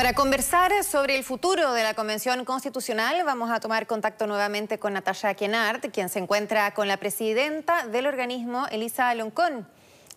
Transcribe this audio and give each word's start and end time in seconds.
Para 0.00 0.14
conversar 0.14 0.72
sobre 0.82 1.14
el 1.14 1.24
futuro 1.24 1.74
de 1.74 1.82
la 1.82 1.92
Convención 1.92 2.46
Constitucional, 2.46 3.22
vamos 3.26 3.50
a 3.50 3.60
tomar 3.60 3.86
contacto 3.86 4.26
nuevamente 4.26 4.78
con 4.78 4.94
Natasha 4.94 5.34
Kienart, 5.34 5.90
quien 5.92 6.08
se 6.08 6.20
encuentra 6.20 6.72
con 6.72 6.88
la 6.88 6.96
presidenta 6.96 7.86
del 7.86 8.06
organismo, 8.06 8.66
Elisa 8.70 9.14
Loncón. 9.14 9.68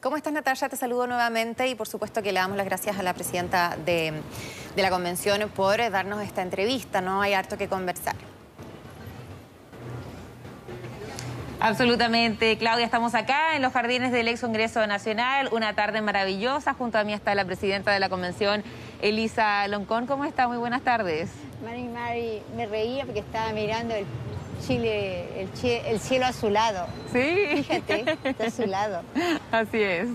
¿Cómo 0.01 0.15
estás, 0.15 0.31
Natasha? 0.31 0.69
Te 0.69 0.77
saludo 0.77 1.05
nuevamente 1.05 1.67
y 1.67 1.75
por 1.75 1.89
supuesto 1.89 2.23
que 2.23 2.31
le 2.31 2.39
damos 2.39 2.55
las 2.55 2.65
gracias 2.65 2.97
a 2.97 3.03
la 3.03 3.13
presidenta 3.13 3.75
de, 3.85 4.13
de 4.73 4.81
la 4.81 4.89
Convención 4.89 5.49
por 5.49 5.75
darnos 5.91 6.23
esta 6.23 6.43
entrevista, 6.43 7.01
¿no? 7.01 7.21
Hay 7.21 7.33
harto 7.33 7.57
que 7.57 7.67
conversar. 7.67 8.15
Absolutamente, 11.59 12.57
Claudia, 12.57 12.83
estamos 12.83 13.15
acá 13.15 13.55
en 13.55 13.61
los 13.61 13.71
jardines 13.71 14.11
del 14.11 14.27
ex 14.27 14.41
Congreso 14.41 14.85
Nacional, 14.85 15.47
una 15.53 15.73
tarde 15.75 16.01
maravillosa, 16.01 16.73
junto 16.73 16.97
a 16.97 17.05
mí 17.05 17.13
está 17.13 17.35
la 17.35 17.45
presidenta 17.45 17.91
de 17.91 18.01
la 18.01 18.09
Convención, 18.09 18.63
Elisa 19.03 19.67
Loncón. 19.67 20.07
¿Cómo 20.07 20.23
está? 20.23 20.47
Muy 20.47 20.57
buenas 20.57 20.81
tardes. 20.81 21.29
Mari, 21.63 21.83
Mari, 21.83 22.41
me 22.55 22.65
reía 22.65 23.03
porque 23.05 23.19
estaba 23.19 23.51
mirando 23.51 23.93
el 23.93 24.05
Chile, 24.65 25.41
el, 25.41 25.99
cielo 25.99 26.25
a 26.25 26.31
su 26.31 26.49
lado. 26.49 26.87
Sí. 27.11 27.63
Fíjate, 27.63 28.17
está 28.23 28.45
a 28.45 28.49
su 28.49 28.65
lado. 28.65 29.01
Así 29.51 29.81
es. 29.81 30.07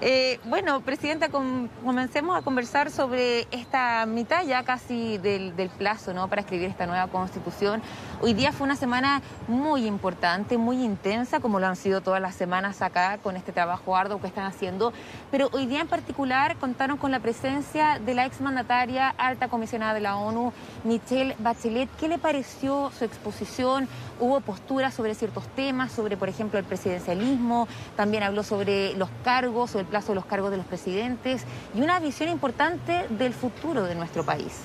Eh, 0.00 0.40
bueno, 0.44 0.80
Presidenta, 0.80 1.28
comencemos 1.28 2.38
a 2.38 2.42
conversar 2.42 2.90
sobre 2.90 3.46
esta 3.50 4.06
mitad 4.06 4.44
ya 4.46 4.62
casi 4.62 5.18
del, 5.18 5.52
plazo 5.76 6.14
¿no? 6.14 6.28
para 6.28 6.40
escribir 6.40 6.70
esta 6.70 6.86
nueva 6.86 7.08
constitución. 7.08 7.82
Hoy 8.20 8.34
día 8.34 8.50
fue 8.50 8.64
una 8.64 8.74
semana 8.74 9.22
muy 9.46 9.86
importante, 9.86 10.58
muy 10.58 10.82
intensa, 10.82 11.38
como 11.38 11.60
lo 11.60 11.68
han 11.68 11.76
sido 11.76 12.00
todas 12.00 12.20
las 12.20 12.34
semanas 12.34 12.82
acá 12.82 13.18
con 13.18 13.36
este 13.36 13.52
trabajo 13.52 13.96
arduo 13.96 14.20
que 14.20 14.26
están 14.26 14.44
haciendo. 14.44 14.92
Pero 15.30 15.48
hoy 15.52 15.66
día 15.66 15.80
en 15.80 15.86
particular 15.86 16.56
contaron 16.56 16.96
con 16.96 17.12
la 17.12 17.20
presencia 17.20 18.00
de 18.00 18.14
la 18.14 18.26
exmandataria 18.26 19.10
alta 19.10 19.46
comisionada 19.46 19.94
de 19.94 20.00
la 20.00 20.16
ONU, 20.16 20.52
Michelle 20.82 21.36
Bachelet. 21.38 21.88
¿Qué 21.96 22.08
le 22.08 22.18
pareció 22.18 22.90
su 22.98 23.04
exposición? 23.04 23.86
Hubo 24.18 24.40
posturas 24.40 24.94
sobre 24.94 25.14
ciertos 25.14 25.46
temas, 25.54 25.92
sobre, 25.92 26.16
por 26.16 26.28
ejemplo, 26.28 26.58
el 26.58 26.64
presidencialismo. 26.64 27.68
También 27.94 28.24
habló 28.24 28.42
sobre 28.42 28.94
los 28.94 29.10
cargos, 29.22 29.70
sobre 29.70 29.84
plazo 29.84 30.08
de 30.08 30.16
los 30.16 30.26
cargos 30.26 30.50
de 30.50 30.56
los 30.56 30.66
presidentes 30.66 31.44
y 31.72 31.82
una 31.82 32.00
visión 32.00 32.28
importante 32.28 33.06
del 33.10 33.32
futuro 33.32 33.84
de 33.84 33.94
nuestro 33.94 34.24
país. 34.24 34.64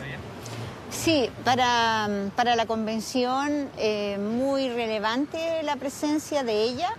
Sí, 0.94 1.30
para, 1.44 2.08
para 2.36 2.56
la 2.56 2.66
convención 2.66 3.70
eh, 3.78 4.18
muy 4.18 4.70
relevante 4.70 5.62
la 5.64 5.76
presencia 5.76 6.44
de 6.44 6.64
ella, 6.64 6.92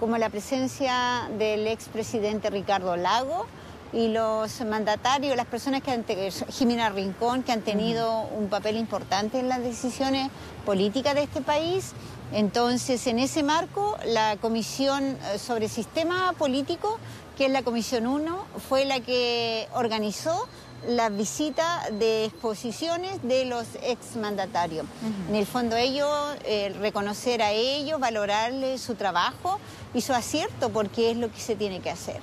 como 0.00 0.18
la 0.18 0.30
presencia 0.30 1.28
del 1.38 1.68
expresidente 1.68 2.50
Ricardo 2.50 2.96
Lago 2.96 3.46
y 3.92 4.08
los 4.08 4.62
mandatarios, 4.62 5.36
las 5.36 5.46
personas 5.46 5.82
que 5.82 5.92
han 5.92 6.04
Jimena 6.48 6.88
Rincón, 6.88 7.44
que 7.44 7.52
han 7.52 7.60
tenido 7.60 8.22
un 8.22 8.48
papel 8.48 8.76
importante 8.76 9.38
en 9.38 9.48
las 9.48 9.62
decisiones 9.62 10.30
políticas 10.66 11.14
de 11.14 11.22
este 11.24 11.40
país. 11.40 11.92
Entonces, 12.32 13.06
en 13.06 13.18
ese 13.18 13.42
marco, 13.42 13.96
la 14.06 14.38
Comisión 14.38 15.04
eh, 15.04 15.38
sobre 15.38 15.68
Sistema 15.68 16.32
Político 16.36 16.98
que 17.36 17.46
es 17.46 17.52
la 17.52 17.62
Comisión 17.62 18.06
1, 18.06 18.44
fue 18.68 18.84
la 18.84 19.00
que 19.00 19.68
organizó 19.74 20.46
la 20.88 21.08
visita 21.08 21.82
de 21.98 22.24
exposiciones 22.24 23.22
de 23.22 23.44
los 23.44 23.66
exmandatarios. 23.82 24.86
En 25.28 25.36
el 25.36 25.46
fondo 25.46 25.76
ellos, 25.76 26.08
eh, 26.44 26.74
reconocer 26.80 27.42
a 27.42 27.52
ellos, 27.52 28.00
valorarles 28.00 28.80
su 28.80 28.94
trabajo 28.94 29.58
y 29.94 30.00
su 30.00 30.12
acierto, 30.12 30.70
porque 30.70 31.10
es 31.10 31.16
lo 31.16 31.30
que 31.30 31.40
se 31.40 31.54
tiene 31.56 31.80
que 31.80 31.90
hacer. 31.90 32.20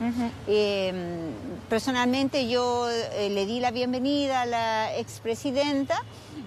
Eh, 0.48 0.94
personalmente 1.70 2.48
yo 2.48 2.90
eh, 2.90 3.30
le 3.30 3.46
di 3.46 3.60
la 3.60 3.72
bienvenida 3.72 4.42
a 4.42 4.46
la 4.46 4.98
expresidenta 4.98 6.04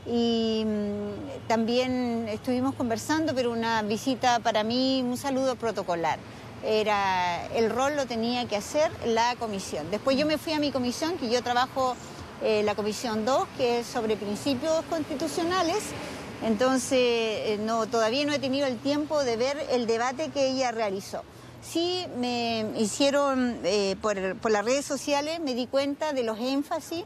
y 0.07 0.65
mm, 0.67 1.49
también 1.49 2.27
estuvimos 2.29 2.75
conversando, 2.75 3.35
pero 3.35 3.53
una 3.53 3.83
visita 3.83 4.41
para 4.41 4.65
mí, 4.65 5.03
un 5.03 5.17
saludo 5.17 5.57
protocolar 5.57 6.19
era 6.65 7.47
el 7.55 7.71
rol 7.71 7.97
lo 7.97 8.07
tenía 8.07 8.47
que 8.47 8.57
hacer 8.57 8.91
la 9.07 9.35
comisión. 9.37 9.91
Después 9.91 10.17
yo 10.17 10.27
me 10.27 10.39
fui 10.39 10.53
a 10.53 10.59
mi 10.59 10.71
comisión, 10.71 11.17
que 11.19 11.29
yo 11.29 11.43
trabajo 11.43 11.97
eh, 12.43 12.63
la 12.65 12.75
comisión 12.75 13.25
2, 13.25 13.47
que 13.57 13.81
es 13.81 13.87
sobre 13.87 14.17
principios 14.17 14.85
constitucionales. 14.89 15.79
Entonces, 16.45 16.99
eh, 16.99 17.59
no, 17.61 17.87
todavía 17.87 18.25
no 18.25 18.33
he 18.33 18.39
tenido 18.39 18.67
el 18.67 18.79
tiempo 18.79 19.23
de 19.23 19.37
ver 19.37 19.67
el 19.71 19.87
debate 19.87 20.31
que 20.31 20.49
ella 20.49 20.73
realizó. 20.73 21.23
Sí 21.63 22.07
me 22.19 22.67
hicieron 22.77 23.59
eh, 23.63 23.95
por, 24.01 24.17
las 24.51 24.65
redes 24.65 24.85
sociales, 24.85 25.39
me 25.41 25.55
di 25.55 25.67
cuenta 25.67 26.13
de 26.13 26.25
los 26.25 26.39
énfasis 26.39 27.05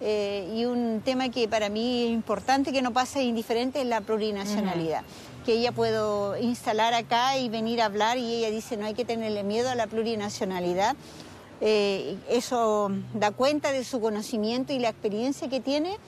y 0.00 0.66
un 0.66 1.00
tema 1.02 1.30
que 1.30 1.48
para 1.48 1.70
mí 1.70 2.04
es 2.04 2.10
importante, 2.10 2.72
que 2.72 2.82
no 2.82 2.92
pasa 2.92 3.22
indiferente, 3.22 3.80
es 3.80 3.86
la 3.86 4.02
plurinacionalidad 4.02 5.02
que 5.44 5.52
ella 5.52 5.72
puedo 5.72 6.36
instalar 6.38 6.94
acá 6.94 7.36
y 7.36 7.48
venir 7.48 7.82
a 7.82 7.86
hablar 7.86 8.18
y 8.18 8.34
ella 8.34 8.50
dice 8.50 8.76
no 8.76 8.86
hay 8.86 8.94
que 8.94 9.04
tenerle 9.04 9.42
miedo 9.42 9.70
a 9.70 9.74
la 9.74 9.86
plurinacionalidad. 9.86 10.96
Eh, 11.60 12.16
eso 12.28 12.90
da 13.14 13.30
cuenta 13.30 13.72
de 13.72 13.84
su 13.84 14.00
conocimiento 14.00 14.72
y 14.72 14.78
la 14.78 14.88
experiencia 14.88 15.48
que 15.48 15.60
tiene 15.60 15.98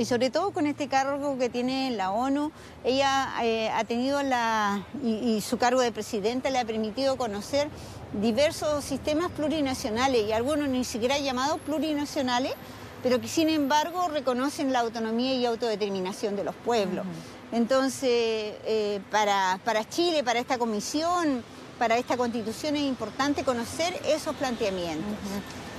y 0.00 0.04
sobre 0.06 0.30
todo 0.30 0.52
con 0.52 0.66
este 0.66 0.88
cargo 0.88 1.36
que 1.36 1.50
tiene 1.50 1.88
en 1.88 1.98
la 1.98 2.10
ONU, 2.10 2.52
ella 2.84 3.34
eh, 3.42 3.68
ha 3.68 3.84
tenido 3.84 4.22
la, 4.22 4.82
y, 5.04 5.40
su 5.42 5.58
cargo 5.58 5.82
de 5.82 5.92
presidenta 5.92 6.48
le 6.48 6.58
ha 6.58 6.64
permitido 6.64 7.16
conocer 7.16 7.68
diversos 8.20 8.82
sistemas 8.82 9.30
plurinacionales 9.30 10.26
y 10.26 10.32
algunos 10.32 10.68
ni 10.68 10.84
siquiera 10.84 11.18
llamados 11.18 11.60
plurinacionales, 11.60 12.52
pero 13.02 13.20
que 13.20 13.28
sin 13.28 13.50
embargo 13.50 14.08
reconocen 14.08 14.72
la 14.72 14.80
autonomía 14.80 15.34
y 15.34 15.44
autodeterminación 15.44 16.34
de 16.34 16.44
los 16.44 16.54
pueblos. 16.54 17.04
Entonces, 17.52 18.54
eh, 18.64 19.00
para, 19.10 19.58
Chile, 19.88 20.22
para 20.22 20.38
esta 20.38 20.58
comisión, 20.58 21.42
para 21.78 21.96
esta 21.96 22.16
constitución 22.16 22.76
es 22.76 22.82
importante 22.82 23.42
conocer 23.42 23.98
esos 24.06 24.36
planteamientos. 24.36 25.08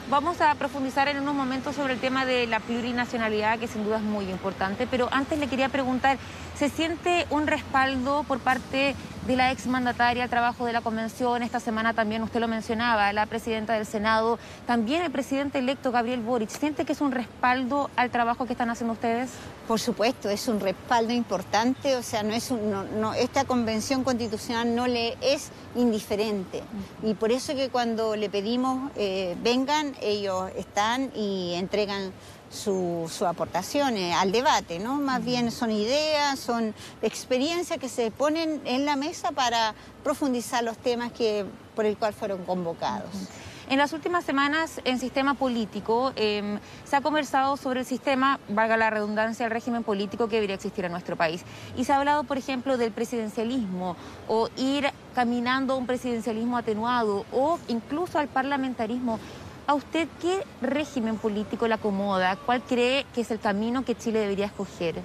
Vamos 0.10 0.42
a 0.42 0.56
profundizar 0.56 1.08
en 1.08 1.20
unos 1.20 1.36
momentos 1.36 1.76
sobre 1.76 1.94
el 1.94 2.00
tema 2.00 2.26
de 2.26 2.46
la 2.46 2.60
plurinacionalidad, 2.60 3.60
que 3.60 3.68
sin 3.68 3.86
duda 3.86 3.98
es 3.98 4.04
muy 4.04 4.26
importante, 4.26 4.86
pero 4.86 5.08
antes 5.12 5.40
le 5.40 5.48
quería 5.48 5.70
preguntar, 5.70 6.18
¿se 6.62 6.70
siente 6.70 7.26
un 7.32 7.48
respaldo 7.48 8.24
por 8.28 8.40
parte 8.40 8.96
de 9.26 9.36
la 9.36 9.50
exmandataria 9.50 10.26
al 10.26 10.30
trabajo 10.30 10.64
de 10.68 10.74
la 10.74 10.82
convención? 10.82 11.42
Esta 11.42 11.60
semana 11.60 11.96
también 11.96 12.22
usted 12.22 12.40
lo 12.40 12.48
mencionaba, 12.48 13.12
la 13.14 13.26
presidenta 13.26 13.74
del 13.74 13.88
Senado, 13.88 14.38
también 14.68 15.02
el 15.02 15.10
presidente 15.10 15.58
electo 15.58 15.92
Gabriel 15.92 16.22
Boric. 16.22 16.50
¿Siente 16.50 16.86
que 16.86 16.94
es 16.94 17.02
un 17.02 17.14
respaldo 17.14 17.90
al 17.96 18.12
trabajo 18.12 18.46
que 18.46 18.54
están 18.54 18.70
haciendo 18.70 18.94
ustedes? 18.94 19.32
Por 19.68 19.80
supuesto, 19.80 20.30
es 20.30 20.48
un 20.48 20.60
respaldo 20.60 21.14
importante, 21.14 21.96
o 21.96 22.04
sea, 22.04 22.22
no 22.22 22.32
es 22.32 22.52
no, 22.52 23.16
esta 23.16 23.44
convención 23.46 24.04
constitucional 24.04 24.76
no 24.76 24.86
le 24.86 25.18
es 25.20 25.50
indiferente. 25.76 26.62
Y 27.02 27.16
por 27.16 27.32
eso 27.32 27.56
que 27.56 27.70
cuando 27.70 28.16
le 28.16 28.30
pedimos 28.30 28.92
eh, 28.98 29.36
vengan, 29.42 29.96
ellos 30.00 30.52
están 30.56 31.10
y 31.16 31.56
entregan 31.56 32.12
sus 32.52 33.22
aportaciones 33.22 34.16
al 34.16 34.32
debate, 34.32 34.80
¿no? 34.80 34.96
Más 34.96 35.24
bien 35.24 35.52
son 35.52 35.72
ideas, 35.72 36.40
son 36.40 36.74
experiencias 37.02 37.80
que 37.80 37.90
se 37.90 38.12
ponen 38.12 38.62
en 38.66 38.86
la 38.86 38.96
mesa 38.96 39.32
para 39.32 39.74
profundizar 40.04 40.64
los 40.64 40.78
temas 40.78 41.12
que, 41.12 41.46
por 41.76 41.86
el 41.86 41.98
cual 41.98 42.14
fueron 42.14 42.44
convocados. 42.44 43.10
En 43.70 43.78
las 43.78 43.94
últimas 43.94 44.26
semanas, 44.26 44.82
en 44.84 45.00
sistema 45.00 45.34
político, 45.36 46.12
em, 46.18 46.60
se 46.84 46.98
ha 46.98 47.00
conversado 47.00 47.56
sobre 47.56 47.80
el 47.80 47.86
sistema, 47.86 48.38
valga 48.50 48.76
la 48.76 48.90
redundancia, 48.90 49.46
el 49.46 49.52
régimen 49.52 49.86
político 49.86 50.28
que 50.28 50.36
debería 50.36 50.56
existir 50.56 50.84
en 50.84 50.92
nuestro 50.92 51.16
país. 51.16 51.44
Y 51.78 51.86
se 51.86 51.94
ha 51.94 51.98
hablado, 52.00 52.26
por 52.26 52.38
ejemplo, 52.38 52.76
del 52.76 52.92
presidencialismo 52.92 53.96
o 54.28 54.50
ir 54.58 54.92
caminando 55.16 55.76
a 55.76 55.78
un 55.78 55.86
presidencialismo 55.86 56.58
atenuado 56.58 57.26
o 57.32 57.60
incluso 57.70 58.20
al 58.20 58.28
parlamentarismo. 58.28 59.20
¿A 59.72 59.74
usted 59.74 60.10
qué 60.22 60.44
régimen 60.62 61.18
político 61.18 61.66
le 61.66 61.76
acomoda? 61.76 62.36
¿Cuál 62.36 62.62
cree 62.62 63.06
que 63.16 63.22
es 63.22 63.32
el 63.32 63.40
camino 63.40 63.86
que 63.86 63.96
Chile 63.96 64.20
debería 64.20 64.48
escoger? 64.48 64.96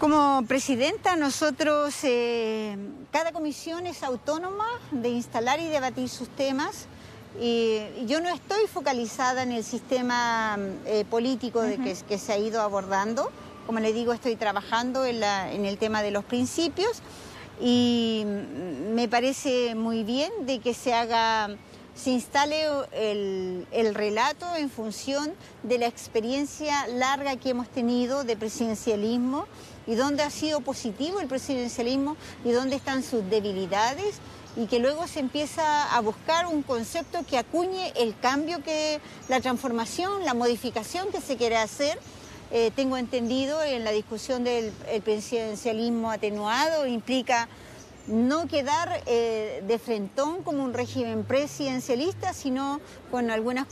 Como 0.00 0.42
presidenta, 0.48 1.14
nosotros, 1.14 1.94
eh, 2.02 2.76
cada 3.12 3.30
comisión 3.30 3.86
es 3.86 4.02
autónoma 4.02 4.66
de 4.90 5.10
instalar 5.10 5.60
y 5.60 5.68
debatir 5.68 6.08
sus 6.08 6.28
temas. 6.28 6.86
Y 7.40 7.82
yo 8.06 8.20
no 8.20 8.30
estoy 8.30 8.66
focalizada 8.66 9.44
en 9.44 9.52
el 9.52 9.62
sistema 9.62 10.58
eh, 10.84 11.04
político 11.08 11.62
de 11.62 11.78
que, 11.78 12.18
se 12.18 12.32
ha 12.32 12.38
ido 12.38 12.60
abordando. 12.60 13.30
Como 13.64 13.78
le 13.78 13.92
digo, 13.92 14.12
estoy 14.12 14.34
trabajando 14.34 15.04
en, 15.04 15.22
en 15.22 15.66
el 15.66 15.78
tema 15.78 16.02
de 16.02 16.10
los 16.10 16.24
principios 16.24 17.00
y 17.60 18.24
me 18.92 19.06
parece 19.06 19.76
muy 19.76 20.02
bien 20.02 20.32
de 20.46 20.58
que 20.58 20.74
se 20.74 20.94
haga 20.94 21.56
se 21.98 22.10
instale 22.10 22.64
el, 22.92 23.94
relato 23.94 24.46
en 24.56 24.70
función 24.70 25.34
de 25.64 25.78
la 25.78 25.86
experiencia 25.86 26.86
larga 26.86 27.36
que 27.36 27.50
hemos 27.50 27.68
tenido 27.68 28.22
de 28.22 28.36
presidencialismo 28.36 29.46
y 29.86 29.96
dónde 29.96 30.22
ha 30.22 30.30
sido 30.30 30.60
positivo 30.60 31.18
el 31.18 31.26
presidencialismo 31.26 32.16
y 32.44 32.52
dónde 32.52 32.76
están 32.76 33.02
sus 33.02 33.28
debilidades 33.28 34.20
y 34.56 34.66
que 34.66 34.78
luego 34.78 35.08
se 35.08 35.20
empieza 35.20 35.92
a 35.92 36.00
buscar 36.00 36.46
un 36.46 36.62
concepto 36.62 37.24
que 37.28 37.36
acuñe 37.36 37.92
el 37.96 38.16
cambio 38.18 38.62
que, 38.62 39.00
la 39.28 39.40
transformación, 39.40 40.24
la 40.24 40.34
modificación 40.34 41.08
que 41.10 41.20
se 41.20 41.36
quiere 41.36 41.56
hacer. 41.56 41.98
Eh, 42.50 42.70
tengo 42.74 42.96
entendido 42.96 43.62
en 43.62 43.84
la 43.84 43.90
discusión 43.90 44.44
del 44.44 44.72
presidencialismo 45.04 46.10
atenuado 46.10 46.86
implica 46.86 47.48
no 48.08 48.48
quedar 48.48 49.02
eh, 49.06 49.62
de 49.66 49.78
frentón 49.78 50.42
como 50.42 50.64
un 50.64 50.74
régimen 50.74 51.24
presidencialista, 51.24 52.32
sino 52.32 52.80
con 53.10 53.30
algunas 53.30 53.66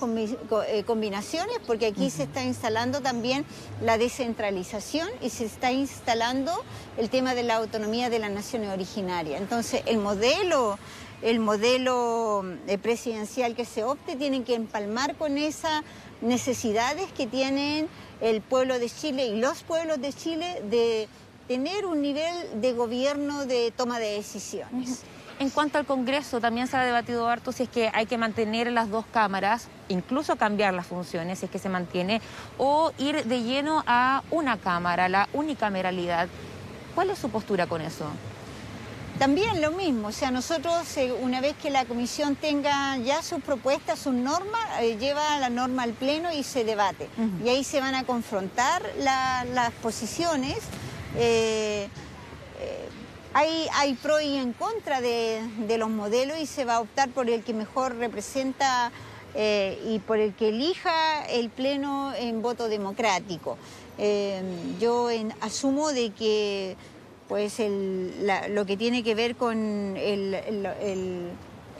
eh, 0.68 0.84
combinaciones, 0.86 1.58
porque 1.66 1.86
aquí 1.86 2.10
se 2.10 2.24
está 2.24 2.44
instalando 2.44 3.00
también 3.00 3.44
la 3.82 3.98
descentralización 3.98 5.08
y 5.20 5.30
se 5.30 5.46
está 5.46 5.72
instalando 5.72 6.52
el 6.98 7.10
tema 7.10 7.34
de 7.34 7.42
la 7.42 7.56
autonomía 7.56 8.10
de 8.10 8.18
las 8.18 8.30
naciones 8.30 8.70
originarias. 8.70 9.40
Entonces, 9.40 9.82
el 9.86 9.98
modelo 9.98 10.78
el 11.22 11.40
modelo 11.40 12.44
eh, 12.66 12.76
presidencial 12.78 13.54
que 13.54 13.64
se 13.64 13.84
opte 13.84 14.16
tiene 14.16 14.44
que 14.44 14.54
empalmar 14.54 15.16
con 15.16 15.38
esas 15.38 15.82
necesidades 16.20 17.10
que 17.12 17.26
tienen 17.26 17.88
el 18.20 18.42
pueblo 18.42 18.78
de 18.78 18.90
Chile 18.90 19.26
y 19.26 19.40
los 19.40 19.62
pueblos 19.62 20.00
de 20.00 20.12
Chile 20.12 20.62
de 20.70 21.08
tener 21.46 21.86
un 21.86 22.02
nivel 22.02 22.60
de 22.60 22.72
gobierno 22.72 23.46
de 23.46 23.72
toma 23.76 23.98
de 23.98 24.12
decisiones. 24.16 25.02
En 25.38 25.50
cuanto 25.50 25.76
al 25.76 25.84
Congreso, 25.84 26.40
también 26.40 26.66
se 26.66 26.78
ha 26.78 26.84
debatido 26.84 27.28
harto 27.28 27.52
si 27.52 27.64
es 27.64 27.68
que 27.68 27.90
hay 27.92 28.06
que 28.06 28.16
mantener 28.16 28.72
las 28.72 28.90
dos 28.90 29.04
cámaras, 29.12 29.68
incluso 29.88 30.36
cambiar 30.36 30.72
las 30.72 30.86
funciones, 30.86 31.38
si 31.38 31.44
es 31.44 31.50
que 31.50 31.58
se 31.58 31.68
mantiene, 31.68 32.22
o 32.56 32.90
ir 32.96 33.24
de 33.24 33.42
lleno 33.42 33.84
a 33.86 34.22
una 34.30 34.56
cámara, 34.56 35.10
la 35.10 35.28
unicameralidad. 35.34 36.28
¿Cuál 36.94 37.10
es 37.10 37.18
su 37.18 37.28
postura 37.28 37.66
con 37.66 37.82
eso? 37.82 38.06
También 39.18 39.60
lo 39.62 39.72
mismo, 39.72 40.08
o 40.08 40.12
sea, 40.12 40.30
nosotros 40.30 40.94
eh, 40.98 41.10
una 41.10 41.40
vez 41.40 41.54
que 41.56 41.70
la 41.70 41.86
comisión 41.86 42.36
tenga 42.36 42.98
ya 42.98 43.22
sus 43.22 43.42
propuestas, 43.42 43.98
sus 43.98 44.12
normas, 44.12 44.60
eh, 44.80 44.96
lleva 44.98 45.38
la 45.38 45.48
norma 45.48 45.84
al 45.84 45.92
pleno 45.92 46.32
y 46.32 46.42
se 46.42 46.64
debate. 46.64 47.08
Y 47.42 47.48
ahí 47.48 47.64
se 47.64 47.80
van 47.80 47.94
a 47.94 48.04
confrontar 48.04 48.82
las 48.98 49.72
posiciones 49.82 50.58
eh, 51.18 51.88
eh, 52.60 52.88
hay, 53.32 53.66
hay 53.74 53.94
pro 53.94 54.20
y 54.20 54.36
en 54.36 54.52
contra 54.52 55.00
de, 55.00 55.40
los 55.78 55.88
modelos 55.88 56.38
y 56.38 56.46
se 56.46 56.64
va 56.64 56.76
a 56.76 56.80
optar 56.80 57.08
por 57.10 57.28
el 57.30 57.42
que 57.42 57.54
mejor 57.54 57.96
representa 57.96 58.92
eh, 59.34 59.78
y 59.86 59.98
por 59.98 60.18
el 60.18 60.34
que 60.34 60.50
elija 60.50 61.24
el 61.26 61.50
Pleno 61.50 62.14
en 62.14 62.42
voto 62.42 62.68
democrático. 62.68 63.56
yo 64.78 65.08
asumo 65.40 65.92
de 65.92 66.10
que 66.10 66.76
pues 67.28 67.60
lo 68.48 68.66
que 68.66 68.76
tiene 68.76 69.02
que 69.02 69.14
ver 69.14 69.36
con 69.36 69.56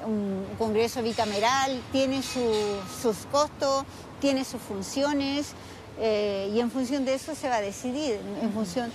un 0.06 0.47
Congreso 0.59 1.03
bicameral 1.03 1.81
tiene 1.93 2.23
sus 2.23 3.27
costos, 3.31 3.85
tiene 4.21 4.44
sus 4.44 4.61
funciones 4.61 5.55
y 5.99 6.61
en 6.61 6.71
función 6.71 7.05
de 7.06 7.15
eso 7.15 7.35
se 7.35 7.49
va 7.49 7.56
a 7.56 7.62
decidir, 7.62 8.19
en 8.43 8.53
función 8.53 8.93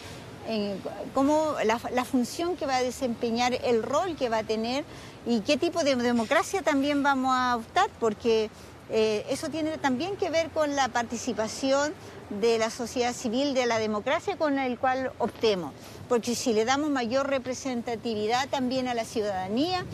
cómo 1.14 1.56
la, 1.66 2.06
función 2.06 2.56
que 2.56 2.66
va 2.66 2.78
a 2.78 2.84
desempeñar, 2.84 3.54
el 3.64 3.84
rol 3.84 4.16
que 4.16 4.30
va 4.30 4.40
a 4.40 4.44
tener 4.44 4.84
y 5.26 5.42
qué 5.42 5.58
tipo 5.58 5.84
de 5.84 5.96
democracia 5.96 6.62
también 6.62 7.04
vamos 7.04 7.32
a 7.34 7.58
optar, 7.58 7.90
porque 8.00 8.50
eh, 8.90 9.26
eso 9.30 9.50
tiene 9.50 9.78
también 9.78 10.18
que 10.18 10.30
ver 10.30 10.50
con 10.50 10.76
la 10.76 10.90
participación 10.90 11.94
de 12.42 12.58
la 12.58 12.70
sociedad 12.70 13.14
civil, 13.14 13.54
de 13.54 13.66
la 13.66 13.78
democracia 13.78 14.38
con 14.38 14.58
el 14.58 14.78
cual 14.80 15.12
optemos, 15.20 15.74
porque 16.10 16.36
si 16.36 16.54
le 16.54 16.66
damos 16.66 16.90
mayor 16.90 17.28
representatividad 17.30 18.50
también 18.50 18.88
a 18.88 18.94
la 18.94 19.06
ciudadanía, 19.06 19.86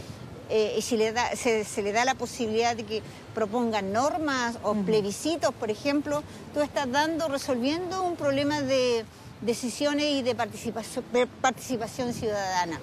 eh, 0.50 0.76
y 0.78 0.82
si 0.82 0.96
le 0.96 1.12
da, 1.12 1.36
se, 1.36 1.66
le 1.82 1.92
da 1.92 2.06
la 2.06 2.16
posibilidad 2.16 2.76
de 2.76 2.86
que 2.86 3.02
propongan 3.36 3.92
normas 3.92 4.58
o 4.64 4.74
plebiscitos, 4.74 5.54
por 5.54 5.70
ejemplo, 5.70 6.24
tú 6.54 6.62
estás 6.62 6.90
dando, 6.90 7.28
resolviendo 7.28 8.02
un 8.04 8.16
problema 8.16 8.62
de 8.62 9.04
decisiones 9.42 10.06
y 10.06 10.22
de 10.24 10.36
participación, 10.36 12.14
ciudadana. 12.14 12.80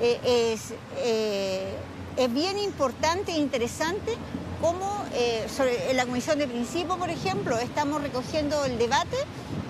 Eh, 0.00 0.54
es, 0.54 0.72
eh, 0.98 1.72
es, 2.16 2.34
bien 2.34 2.58
importante 2.58 3.32
e 3.32 3.36
interesante 3.36 4.16
cómo 4.60 5.04
eh, 5.14 5.46
en 5.88 5.96
la 5.96 6.04
Comisión 6.04 6.38
de 6.38 6.48
Principio, 6.48 6.96
por 6.96 7.10
ejemplo, 7.10 7.58
estamos 7.58 8.02
recogiendo 8.02 8.64
el 8.64 8.78
debate 8.78 9.16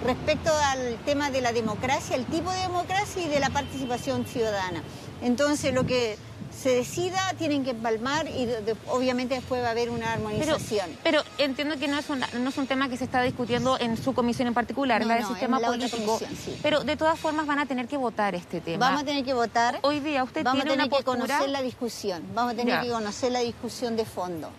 respecto 0.04 0.50
al 0.70 0.98
tema 1.04 1.30
de 1.30 1.40
la 1.40 1.52
democracia, 1.52 2.16
el 2.16 2.24
tipo 2.26 2.50
de 2.50 2.60
democracia 2.60 3.22
y 3.22 3.28
de 3.28 3.40
la 3.40 3.50
participación 3.50 4.24
ciudadana. 4.26 4.82
Entonces, 5.22 5.74
lo 5.74 5.84
que 5.84 6.16
se 6.54 6.70
decida, 6.70 7.34
tienen 7.36 7.64
que 7.64 7.70
empalmar 7.70 8.26
y 8.28 8.48
obviamente 8.88 9.34
después 9.34 9.62
va 9.62 9.68
a 9.68 9.70
haber 9.72 9.90
una 9.90 10.12
armonización. 10.12 10.90
Pero, 11.02 11.22
entiendo 11.38 11.76
que 11.78 11.88
no 11.88 11.98
es, 11.98 12.08
no 12.08 12.48
es 12.48 12.58
un 12.58 12.66
tema 12.66 12.88
que 12.88 12.96
se 12.96 13.04
está 13.04 13.22
discutiendo 13.22 13.78
en 13.78 13.96
su 13.96 14.14
comisión 14.14 14.48
en 14.48 14.54
particular, 14.54 15.04
la 15.04 15.16
del 15.16 15.26
sistema 15.26 15.58
político. 15.58 16.18
Pero 16.62 16.84
de 16.84 16.96
todas 16.96 17.18
formas 17.18 17.46
van 17.46 17.58
a 17.58 17.66
tener 17.66 17.88
que 17.88 17.96
votar 17.96 18.34
este 18.34 18.60
tema. 18.60 18.86
Vamos 18.86 19.02
a 19.02 19.04
tener 19.04 19.24
que 19.24 19.34
votar. 19.34 19.78
Hoy 19.82 20.00
día 20.00 20.22
usted 20.24 20.44
vamos 20.44 20.64
tiene 20.64 20.82
a 20.82 20.84
tener 20.84 20.98
que 20.98 21.04
conocer 21.04 21.48
la 21.48 21.62
discusión, 21.62 22.22
vamos 22.34 22.54
a 22.54 22.56
tener 22.56 22.80
que 22.80 22.90
conocer 22.90 23.32
la 23.32 23.40
discusión 23.40 23.96
de 23.96 24.04
fondo. 24.04 24.50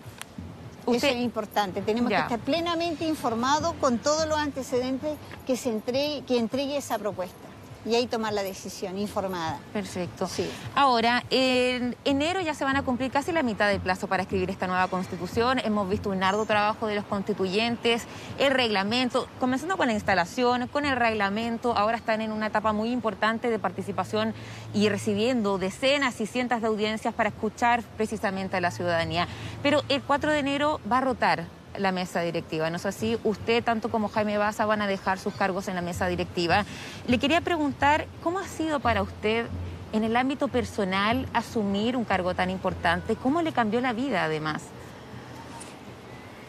Eso 0.87 1.07
es 1.07 1.15
importante. 1.15 1.81
Tenemos 1.81 2.09
que 2.11 2.17
estar 2.17 2.39
plenamente 2.39 3.07
informados 3.07 3.73
con 3.81 3.97
todos 3.97 4.27
los 4.27 4.37
antecedentes 4.37 5.17
que 5.47 5.57
se 5.57 5.69
entregue, 5.69 6.23
que 6.27 6.37
entregue 6.37 6.77
esa 6.77 6.99
propuesta 6.99 7.44
y 7.85 7.95
ahí 7.95 8.07
tomar 8.07 8.33
la 8.33 8.43
decisión 8.43 8.97
informada. 8.97 9.59
Perfecto. 9.71 10.27
Sí. 10.27 10.49
Ahora, 10.75 11.23
en 11.29 11.95
enero 12.03 12.41
ya 12.41 12.53
se 12.53 12.63
van 12.63 12.75
a 12.75 12.83
cumplir 12.83 13.11
casi 13.11 13.31
la 13.31 13.43
mitad 13.43 13.69
del 13.69 13.79
plazo 13.79 14.07
para 14.07 14.23
escribir 14.23 14.49
esta 14.49 14.67
nueva 14.67 14.87
constitución. 14.87 15.59
Hemos 15.59 15.87
visto 15.89 16.09
un 16.09 16.23
arduo 16.23 16.45
trabajo 16.45 16.87
de 16.87 16.95
los 16.95 17.05
constituyentes, 17.05 18.03
el 18.39 18.51
reglamento, 18.51 19.27
comenzando 19.39 19.77
con 19.77 19.87
la 19.87 19.93
instalación, 19.93 20.67
con 20.67 20.85
el 20.85 20.95
reglamento. 20.95 21.77
Ahora 21.77 21.97
están 21.97 22.21
en 22.21 22.31
una 22.31 22.47
etapa 22.47 22.73
muy 22.73 22.91
importante 22.91 23.49
de 23.49 23.59
participación 23.59 24.33
y 24.73 24.89
recibiendo 24.89 25.57
decenas 25.57 26.19
y 26.21 26.25
cientos 26.25 26.61
de 26.61 26.67
audiencias 26.67 27.13
para 27.13 27.29
escuchar 27.29 27.83
precisamente 27.97 28.57
a 28.57 28.61
la 28.61 28.71
ciudadanía. 28.71 29.27
Pero 29.61 29.83
el 29.89 30.01
4 30.01 30.31
de 30.31 30.39
enero 30.39 30.79
va 30.91 30.97
a 30.99 31.01
rotar 31.01 31.45
la 31.79 31.91
mesa 31.91 32.21
directiva. 32.21 32.69
¿No 32.69 32.77
es 32.77 32.85
así? 32.85 33.17
Usted, 33.23 33.63
tanto 33.63 33.89
como 33.89 34.09
Jaime 34.09 34.37
Baza, 34.37 34.65
van 34.65 34.81
a 34.81 34.87
dejar 34.87 35.19
sus 35.19 35.33
cargos 35.33 35.67
en 35.67 35.75
la 35.75 35.81
mesa 35.81 36.07
directiva. 36.07 36.65
Le 37.07 37.17
quería 37.17 37.41
preguntar, 37.41 38.07
¿cómo 38.23 38.39
ha 38.39 38.47
sido 38.47 38.79
para 38.79 39.01
usted 39.01 39.47
en 39.93 40.03
el 40.03 40.15
ámbito 40.15 40.47
personal 40.47 41.27
asumir 41.33 41.95
un 41.95 42.03
cargo 42.03 42.33
tan 42.33 42.49
importante? 42.49 43.15
¿Cómo 43.15 43.41
le 43.41 43.53
cambió 43.53 43.81
la 43.81 43.93
vida 43.93 44.23
además? 44.23 44.63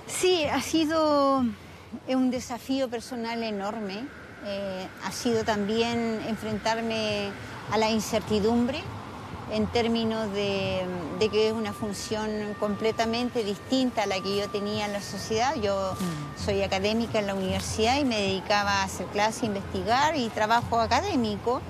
Sí, 0.06 0.44
ha 0.44 0.60
sido 0.60 1.44
un 2.08 2.30
desafío 2.30 2.88
personal 2.88 3.42
enorme. 3.42 4.06
Eh, 4.44 4.86
ha 5.04 5.12
sido 5.12 5.44
también 5.44 6.20
enfrentarme 6.28 7.30
a 7.72 7.78
la 7.78 7.90
incertidumbre 7.90 8.82
en 9.50 9.66
términos 9.68 10.32
de, 10.32 10.86
que 11.30 11.48
es 11.48 11.52
una 11.52 11.72
función 11.72 12.54
completamente 12.58 13.44
distinta 13.44 14.02
a 14.02 14.06
la 14.06 14.20
que 14.20 14.36
yo 14.36 14.48
tenía 14.48 14.86
en 14.86 14.92
la 14.92 15.00
sociedad. 15.00 15.54
Yo 15.56 15.94
mm. 15.94 16.44
soy 16.44 16.62
académica 16.62 17.18
en 17.18 17.26
la 17.26 17.34
universidad 17.34 17.98
y 17.98 18.04
me 18.04 18.20
dedicaba 18.20 18.80
a 18.80 18.84
hacer 18.84 19.06
clases, 19.06 19.44
investigar 19.44 20.16
y 20.16 20.28
trabajo 20.30 20.80
académico, 20.80 21.60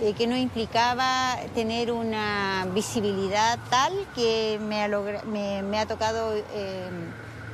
eh, 0.00 0.12
que 0.12 0.26
no 0.26 0.36
implicaba 0.36 1.36
tener 1.54 1.92
una 1.92 2.66
visibilidad 2.74 3.58
tal 3.70 3.92
que 4.14 4.58
me 4.60 5.78
ha, 5.78 5.86
tocado 5.86 6.34
eh, 6.34 6.88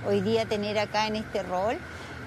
hoy 0.09 0.21
día 0.21 0.47
tener 0.47 0.79
acá 0.79 1.07
en 1.07 1.17
este 1.17 1.43
rol. 1.43 1.79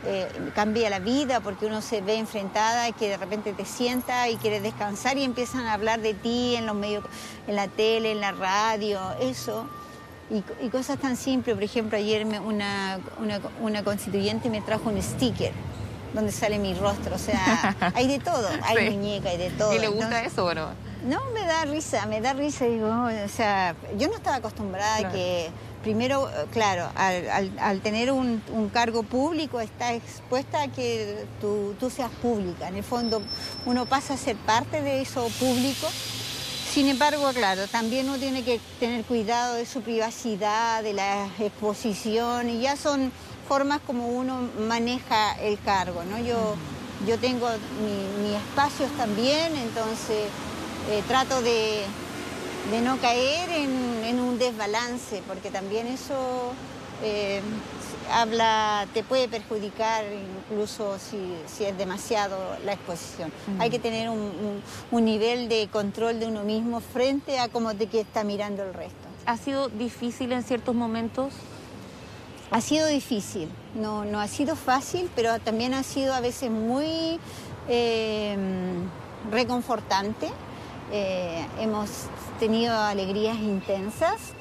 Eh, 0.05 0.27
cambia 0.53 0.89
la 0.89 0.99
vida 0.99 1.39
porque 1.39 1.65
uno 1.65 1.81
se 1.81 2.01
ve 2.01 2.15
enfrentada 2.15 2.89
y 2.89 2.93
que 2.93 3.07
de 3.07 3.17
repente 3.17 3.53
te 3.53 3.63
sienta 3.63 4.27
y 4.29 4.35
quieres 4.35 4.61
descansar 4.61 5.17
y 5.17 5.23
empiezan 5.23 5.65
a 5.65 5.73
hablar 5.73 6.01
de 6.01 6.13
ti 6.13 6.55
en 6.57 6.65
los 6.65 6.75
medios, 6.75 7.05
en 7.47 7.55
la 7.55 7.69
tele, 7.69 8.11
en 8.11 8.19
la 8.19 8.33
radio, 8.33 8.99
eso. 9.21 9.65
Y, 10.29 10.69
cosas 10.69 10.99
tan 10.99 11.15
simples, 11.15 11.55
por 11.55 11.63
ejemplo, 11.63 11.97
ayer 11.97 12.25
una, 12.25 12.99
una, 13.61 13.83
constituyente 13.83 14.49
me 14.49 14.61
trajo 14.61 14.89
un 14.89 15.01
sticker 15.01 15.51
donde 16.13 16.31
sale 16.31 16.59
mi 16.59 16.73
rostro, 16.73 17.15
o 17.15 17.19
sea, 17.19 17.75
hay 17.95 18.07
de 18.07 18.19
todo, 18.19 18.47
hay 18.63 18.89
muñeca, 18.91 19.29
hay 19.29 19.37
de 19.37 19.51
todo. 19.51 19.73
¿Y 19.73 19.79
le 19.79 19.87
gusta 19.87 20.23
eso 20.23 20.45
o 20.45 20.53
no? 20.53 20.69
No, 21.05 21.19
me 21.33 21.45
da 21.45 21.65
risa, 21.65 22.05
me 22.07 22.19
da 22.21 22.33
risa, 22.33 22.65
digo, 22.65 22.87
o 22.87 23.29
sea, 23.29 23.75
yo 23.97 24.07
no 24.07 24.15
estaba 24.15 24.37
acostumbrada 24.37 25.07
a 25.07 25.11
que 25.11 25.49
primero, 25.83 26.29
eh, 26.29 26.45
claro, 26.51 26.89
al, 26.95 27.81
tener 27.81 28.11
un, 28.11 28.41
cargo 28.73 29.03
público 29.03 29.59
está 29.59 29.93
expuesta 29.93 30.63
a 30.63 30.67
que 30.69 31.25
tú, 31.39 31.75
seas 31.91 32.09
pública. 32.21 32.67
En 32.69 32.77
el 32.77 32.83
fondo 32.83 33.21
uno 33.65 33.85
pasa 33.85 34.15
a 34.15 34.17
ser 34.17 34.35
parte 34.37 34.81
de 34.81 35.01
eso 35.01 35.27
público. 35.39 35.87
Sin 36.71 36.87
embargo, 36.87 37.29
claro, 37.33 37.67
también 37.67 38.09
uno 38.09 38.17
tiene 38.17 38.43
que 38.43 38.59
tener 38.79 39.05
cuidado 39.05 39.55
de 39.55 39.67
su 39.67 39.81
privacidad, 39.81 40.81
de 40.81 40.93
la 40.93 41.27
exposición, 41.37 42.49
y 42.49 42.61
ya 42.61 42.75
son 42.75 43.11
formas 43.47 43.79
como 43.85 44.07
uno 44.07 44.49
maneja 44.57 45.33
el 45.33 45.59
cargo. 45.59 46.03
¿no? 46.03 46.17
Yo, 46.17 46.55
yo 47.05 47.19
tengo 47.19 47.47
mis 48.23 48.35
espacios 48.37 48.89
también, 48.97 49.55
entonces 49.55 50.29
eh, 50.89 51.03
trato 51.07 51.43
de, 51.43 51.83
de 52.71 52.81
no 52.81 52.97
caer 52.99 53.49
en, 53.49 54.19
un 54.19 54.37
desbalance, 54.37 55.21
porque 55.27 55.49
también 55.49 55.87
eso 55.87 56.53
eh, 57.03 57.41
habla, 58.11 58.87
te 58.93 59.03
puede 59.03 59.27
perjudicar 59.27 60.05
incluso 60.49 60.97
si, 60.99 61.63
es 61.63 61.77
demasiado 61.77 62.37
la 62.65 62.73
exposición. 62.73 63.31
Hay 63.59 63.69
que 63.69 63.79
tener 63.79 64.09
un, 64.09 64.61
nivel 64.91 65.49
de 65.49 65.67
control 65.67 66.19
de 66.19 66.27
uno 66.27 66.43
mismo 66.43 66.79
frente 66.79 67.39
a 67.39 67.49
cómo 67.49 67.73
te 67.73 67.87
está 67.99 68.23
mirando 68.23 68.63
el 68.63 68.73
resto. 68.73 69.07
¿Ha 69.25 69.37
sido 69.37 69.69
difícil 69.69 70.31
en 70.31 70.43
ciertos 70.43 70.75
momentos? 70.75 71.33
Ha 72.51 72.61
sido 72.61 72.87
difícil, 72.87 73.49
no, 73.73 74.05
no 74.05 74.19
ha 74.19 74.27
sido 74.27 74.55
fácil, 74.55 75.09
pero 75.15 75.39
también 75.39 75.73
ha 75.73 75.81
sido 75.81 76.13
a 76.13 76.19
veces 76.19 76.51
muy 76.51 77.19
eh, 77.67 78.37
reconfortante. 79.31 80.29
Eh, 80.95 81.45
hemos 81.59 81.89
tenido 82.39 82.73
alegrías 82.77 83.37
intensas, 83.37 84.33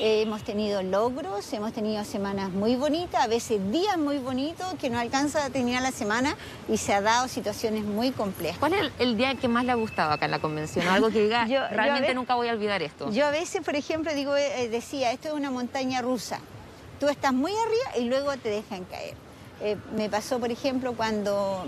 eh, 0.00 0.22
hemos 0.22 0.42
tenido 0.42 0.82
logros, 0.82 1.52
hemos 1.52 1.72
tenido 1.72 2.02
semanas 2.02 2.50
muy 2.50 2.74
bonitas, 2.76 3.22
a 3.22 3.26
veces 3.28 3.60
días 3.70 3.98
muy 3.98 4.18
bonitos 4.18 4.66
que 4.80 4.90
no 4.90 4.98
alcanza 4.98 5.44
a 5.44 5.50
terminar 5.50 5.82
la 5.82 5.92
semana 5.92 6.34
y 6.68 6.78
se 6.78 6.94
ha 6.94 7.00
dado 7.00 7.28
situaciones 7.28 7.84
muy 7.84 8.10
complejas. 8.10 8.58
¿Cuál 8.58 8.72
es 8.72 8.90
el, 8.98 9.16
día 9.16 9.34
que 9.34 9.48
más 9.48 9.64
le 9.64 9.72
ha 9.72 9.76
gustado 9.76 10.10
acá 10.12 10.24
en 10.24 10.30
la 10.30 10.38
convención? 10.40 10.88
Algo 10.88 11.10
que 11.10 11.22
diga, 11.22 11.44
realmente 11.70 12.14
nunca 12.14 12.34
voy 12.34 12.48
a 12.48 12.52
olvidar 12.52 12.82
esto. 12.82 13.12
Yo 13.12 13.26
a 13.26 13.30
veces, 13.30 13.62
por 13.62 13.76
ejemplo, 13.76 14.12
digo, 14.14 14.32
decía, 14.32 15.12
esto 15.12 15.28
es 15.28 15.34
una 15.34 15.50
montaña 15.50 16.02
rusa 16.02 16.40
tú 16.98 17.08
estás 17.08 17.32
muy 17.32 17.52
arriba 17.52 17.98
y 17.98 18.08
luego 18.08 18.36
te 18.36 18.48
dejan 18.48 18.84
caer. 18.84 19.14
Eh, 19.60 19.76
me 19.96 20.08
pasó, 20.08 20.38
por 20.38 20.52
ejemplo, 20.52 20.92
cuando 20.92 21.64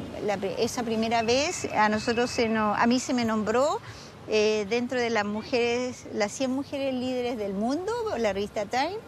esa 0.58 0.82
primera 0.84 1.22
vez 1.22 1.64
a 1.74 1.88
nosotros 1.88 2.30
se 2.30 2.46
a 2.56 2.86
mí 2.86 3.00
se 3.00 3.14
me 3.14 3.24
nombró 3.24 3.80
eh, 4.28 4.66
dentro 4.68 5.00
de 5.00 5.10
las 5.10 5.24
mujeres, 5.24 6.06
las 6.12 6.32
100 6.32 6.50
mujeres 6.50 6.94
líderes 6.94 7.38
del 7.38 7.54
mundo, 7.54 7.92
la 8.18 8.32
revista 8.32 8.66
Time, 8.66 8.98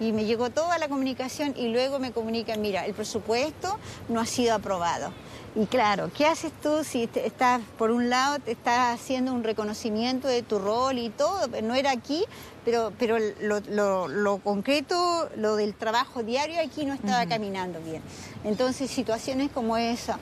y 0.00 0.12
me 0.12 0.24
llegó 0.24 0.50
toda 0.50 0.78
la 0.78 0.88
comunicación 0.88 1.54
y 1.56 1.68
luego 1.68 1.98
me 1.98 2.12
comunican, 2.12 2.60
mira, 2.60 2.86
el 2.86 2.94
presupuesto 2.94 3.78
no 4.08 4.20
ha 4.20 4.26
sido 4.26 4.54
aprobado. 4.54 5.12
Y 5.54 5.66
claro, 5.66 6.10
¿qué 6.16 6.26
haces 6.26 6.52
tú 6.62 6.84
si 6.84 7.08
estás, 7.14 7.60
por 7.78 7.90
un 7.90 8.10
lado, 8.10 8.38
te 8.38 8.52
estás 8.52 8.94
haciendo 8.94 9.32
un 9.32 9.42
reconocimiento 9.42 10.28
de 10.28 10.42
tu 10.42 10.58
rol 10.58 10.98
y 10.98 11.10
todo? 11.10 11.48
No 11.62 11.74
era 11.74 11.90
aquí, 11.90 12.24
pero, 12.64 12.92
pero 12.98 13.16
lo, 13.18 14.38
concreto, 14.38 15.28
lo 15.36 15.56
del 15.56 15.74
trabajo 15.74 16.22
diario 16.22 16.60
aquí 16.60 16.84
no 16.84 16.94
estaba 16.94 17.26
caminando 17.26 17.80
bien. 17.80 18.02
Entonces, 18.44 18.90
situaciones 18.90 19.50
como 19.50 19.76
esa. 19.76 20.18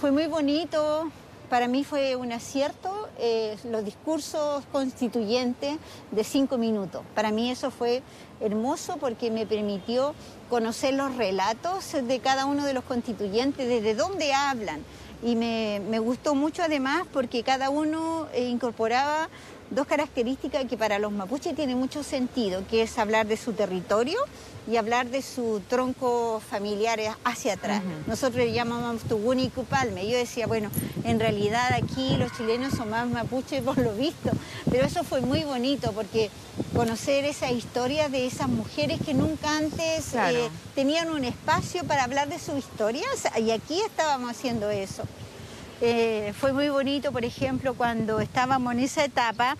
Fue 0.00 0.12
muy 0.12 0.28
bonito, 0.28 1.10
para 1.50 1.68
mí 1.68 1.84
fue 1.84 2.16
un 2.16 2.32
acierto 2.32 2.99
eh, 3.20 3.56
los 3.64 3.84
discursos 3.84 4.64
constituyentes 4.72 5.76
de 6.10 6.24
cinco 6.24 6.58
minutos. 6.58 7.02
Para 7.14 7.30
mí 7.30 7.50
eso 7.50 7.70
fue 7.70 8.02
hermoso 8.40 8.96
porque 8.98 9.30
me 9.30 9.46
permitió 9.46 10.14
conocer 10.48 10.94
los 10.94 11.14
relatos 11.16 11.92
de 11.92 12.18
cada 12.20 12.46
uno 12.46 12.64
de 12.64 12.74
los 12.74 12.84
constituyentes, 12.84 13.68
desde 13.68 13.94
dónde 13.94 14.32
hablan. 14.32 14.82
Y 15.22 15.36
me, 15.36 15.98
gustó 15.98 16.34
mucho 16.34 16.62
además 16.62 17.02
porque 17.12 17.42
cada 17.42 17.68
uno 17.68 18.26
eh, 18.32 18.48
incorporaba 18.48 19.28
dos 19.70 19.86
características 19.86 20.64
que 20.66 20.76
para 20.76 20.98
los 20.98 21.12
mapuches 21.12 21.54
tiene 21.54 21.74
mucho 21.74 22.02
sentido, 22.02 22.62
que 22.68 22.82
es 22.82 22.98
hablar 22.98 23.26
de 23.26 23.36
su 23.36 23.52
territorio 23.52 24.18
y 24.70 24.76
hablar 24.76 25.08
de 25.08 25.22
su 25.22 25.62
tronco 25.68 26.40
familiar 26.48 27.00
hacia 27.24 27.54
atrás. 27.54 27.82
Nosotros 28.06 28.44
le 28.44 28.52
llamamos 28.52 29.02
Tuguni 29.02 29.44
y 29.44 29.48
Cupalme. 29.48 30.08
Yo 30.08 30.16
decía, 30.16 30.46
bueno, 30.46 30.70
en 31.04 31.18
realidad 31.18 31.72
aquí 31.72 32.16
los 32.16 32.32
chilenos 32.36 32.74
son 32.74 32.90
más 32.90 33.08
mapuches 33.08 33.62
por 33.64 33.78
lo 33.78 33.94
visto, 33.94 34.30
pero 34.70 34.84
eso 34.84 35.04
fue 35.04 35.20
muy 35.20 35.44
bonito 35.44 35.92
porque 35.92 36.30
conocer 36.74 37.24
esa 37.24 37.50
historia 37.50 38.08
de 38.08 38.26
esas 38.26 38.48
mujeres 38.48 38.98
que 39.04 39.14
nunca 39.14 39.56
antes 39.56 40.14
eh, 40.14 40.48
tenían 40.74 41.10
un 41.10 41.24
espacio 41.24 41.84
para 41.84 42.04
hablar 42.04 42.28
de 42.28 42.38
su 42.38 42.56
historia 42.56 43.06
y 43.38 43.50
aquí 43.50 43.80
estábamos 43.80 44.30
haciendo 44.30 44.70
eso. 44.70 45.04
Eh, 45.82 46.34
fue 46.38 46.52
muy 46.52 46.68
bonito, 46.68 47.10
por 47.10 47.24
ejemplo, 47.24 47.72
cuando 47.72 48.20
estábamos 48.20 48.74
en 48.74 48.80
esa 48.80 49.02
etapa, 49.02 49.56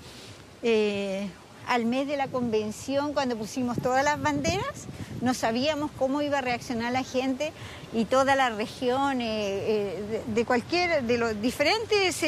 eh, 0.62 1.27
al 1.67 1.87
mes 1.87 2.07
de 2.07 2.19
la 2.19 2.29
convención, 2.29 3.15
cuando 3.15 3.37
pusimos 3.37 3.81
todas 3.81 4.05
las 4.05 4.21
banderas, 4.21 4.87
no 5.23 5.33
sabíamos 5.33 5.91
cómo 5.99 6.21
iba 6.21 6.39
a 6.39 6.41
reaccionar 6.43 6.93
la 6.93 7.05
gente 7.05 7.53
y 7.95 8.05
toda 8.05 8.35
la 8.35 8.50
región, 8.50 9.21
eh, 9.23 10.23
de, 10.27 10.45
cualquier, 10.45 11.05
de 11.05 11.17
los 11.17 11.41
diferentes 11.41 12.23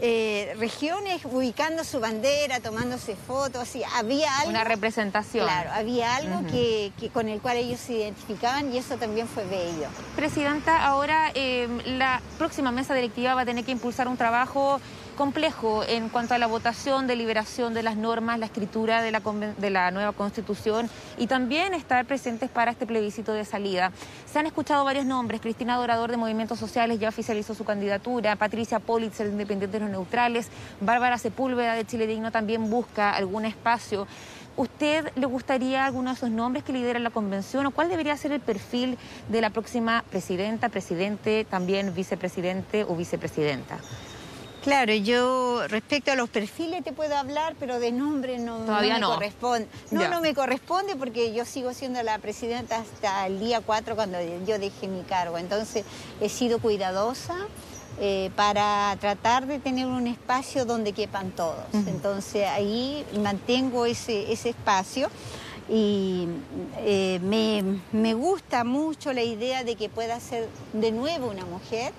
eh, 0.00 0.54
regiones 0.58 1.24
ubicando 1.24 1.82
su 1.84 2.00
bandera, 2.00 2.60
tomándose 2.60 3.16
fotos, 3.16 3.62
así, 3.62 3.82
había 3.96 4.38
algo... 4.38 4.50
Una 4.50 4.64
representación. 4.64 5.44
Claro, 5.44 5.70
había 5.72 6.16
algo 6.16 6.46
que, 6.46 6.92
con 7.12 7.28
el 7.28 7.40
cual 7.40 7.56
ellos 7.56 7.80
se 7.80 7.94
identificaban 7.94 8.72
y 8.72 8.78
eso 8.78 8.96
también 8.96 9.26
fue 9.26 9.44
bello. 9.44 9.88
Presidenta, 10.14 10.86
ahora 10.86 11.30
eh, 11.34 11.68
la 11.84 12.20
próxima 12.38 12.70
mesa 12.70 12.94
directiva 12.94 13.34
va 13.34 13.42
a 13.42 13.46
tener 13.46 13.64
que 13.64 13.72
impulsar 13.72 14.08
un 14.08 14.16
trabajo 14.16 14.80
complejo 15.18 15.82
en 15.82 16.08
cuanto 16.10 16.34
a 16.34 16.38
la 16.38 16.46
votación, 16.46 17.08
deliberación 17.08 17.74
de 17.74 17.82
las 17.82 17.96
normas, 17.96 18.38
la 18.38 18.46
escritura 18.46 19.02
de 19.02 19.10
la, 19.10 19.20
de 19.58 19.70
la 19.70 19.90
nueva 19.90 20.12
constitución 20.12 20.88
y 21.16 21.26
también 21.26 21.74
estar 21.74 22.06
presentes 22.06 22.48
para 22.48 22.70
este 22.70 22.86
plebiscito 22.86 23.32
de 23.32 23.44
salida. 23.44 23.90
Se 24.32 24.38
han 24.38 24.46
escuchado 24.46 24.84
varios 24.84 25.06
nombres. 25.06 25.40
Cristina 25.40 25.76
Dorador 25.76 26.12
de 26.12 26.18
Movimientos 26.18 26.60
Sociales 26.60 27.00
ya 27.00 27.08
oficializó 27.08 27.52
su 27.56 27.64
candidatura. 27.64 28.36
Patricia 28.36 28.78
Politzer 28.78 29.26
de 29.26 29.32
Independientes 29.32 29.80
Los 29.80 29.90
Neutrales. 29.90 30.50
Bárbara 30.80 31.18
Sepúlveda 31.18 31.74
de 31.74 31.84
Chile 31.84 32.06
Digno 32.06 32.30
también 32.30 32.70
busca 32.70 33.10
algún 33.10 33.44
espacio. 33.44 34.06
¿Usted 34.56 35.10
le 35.16 35.26
gustaría 35.26 35.84
alguno 35.84 36.10
de 36.10 36.16
esos 36.16 36.30
nombres 36.30 36.62
que 36.62 36.72
lidera 36.72 37.00
la 37.00 37.10
convención 37.10 37.66
o 37.66 37.72
cuál 37.72 37.88
debería 37.88 38.16
ser 38.16 38.30
el 38.30 38.40
perfil 38.40 38.96
de 39.28 39.40
la 39.40 39.50
próxima 39.50 40.04
presidenta, 40.10 40.68
presidente, 40.68 41.44
también 41.44 41.92
vicepresidente 41.92 42.84
o 42.84 42.94
vicepresidenta? 42.94 43.78
Claro, 44.68 44.92
yo 44.92 45.66
respecto 45.68 46.12
a 46.12 46.14
los 46.14 46.28
perfiles 46.28 46.84
te 46.84 46.92
puedo 46.92 47.16
hablar, 47.16 47.56
pero 47.58 47.80
de 47.80 47.90
nombre 47.90 48.38
no, 48.38 48.58
me 48.58 49.00
corresponde. 49.00 49.66
No, 49.90 50.06
no 50.08 50.20
me 50.20 50.34
corresponde 50.34 50.94
porque 50.94 51.32
yo 51.32 51.46
sigo 51.46 51.72
siendo 51.72 52.02
la 52.02 52.18
presidenta 52.18 52.76
hasta 52.76 53.26
el 53.26 53.40
día 53.40 53.62
4 53.62 53.96
cuando 53.96 54.18
yo 54.46 54.58
dejé 54.58 54.86
mi 54.88 55.00
cargo. 55.04 55.38
Entonces 55.38 55.86
he 56.20 56.28
sido 56.28 56.58
cuidadosa 56.58 57.34
eh, 57.98 58.30
para 58.36 58.94
tratar 59.00 59.46
de 59.46 59.58
tener 59.58 59.86
un 59.86 60.06
espacio 60.06 60.66
donde 60.66 60.92
quepan 60.92 61.30
todos. 61.30 61.64
Entonces 61.86 62.46
ahí 62.46 63.06
mantengo 63.22 63.86
ese, 63.86 64.30
ese 64.30 64.50
espacio. 64.50 65.08
Y 65.70 66.28
eh, 66.80 67.20
me, 67.22 67.80
me 67.92 68.12
gusta 68.12 68.64
mucho 68.64 69.14
la 69.14 69.22
idea 69.22 69.64
de 69.64 69.76
que 69.76 69.88
pueda 69.88 70.20
ser 70.20 70.46
de 70.74 70.92
nuevo 70.92 71.30
una 71.30 71.46
mujer 71.46 71.92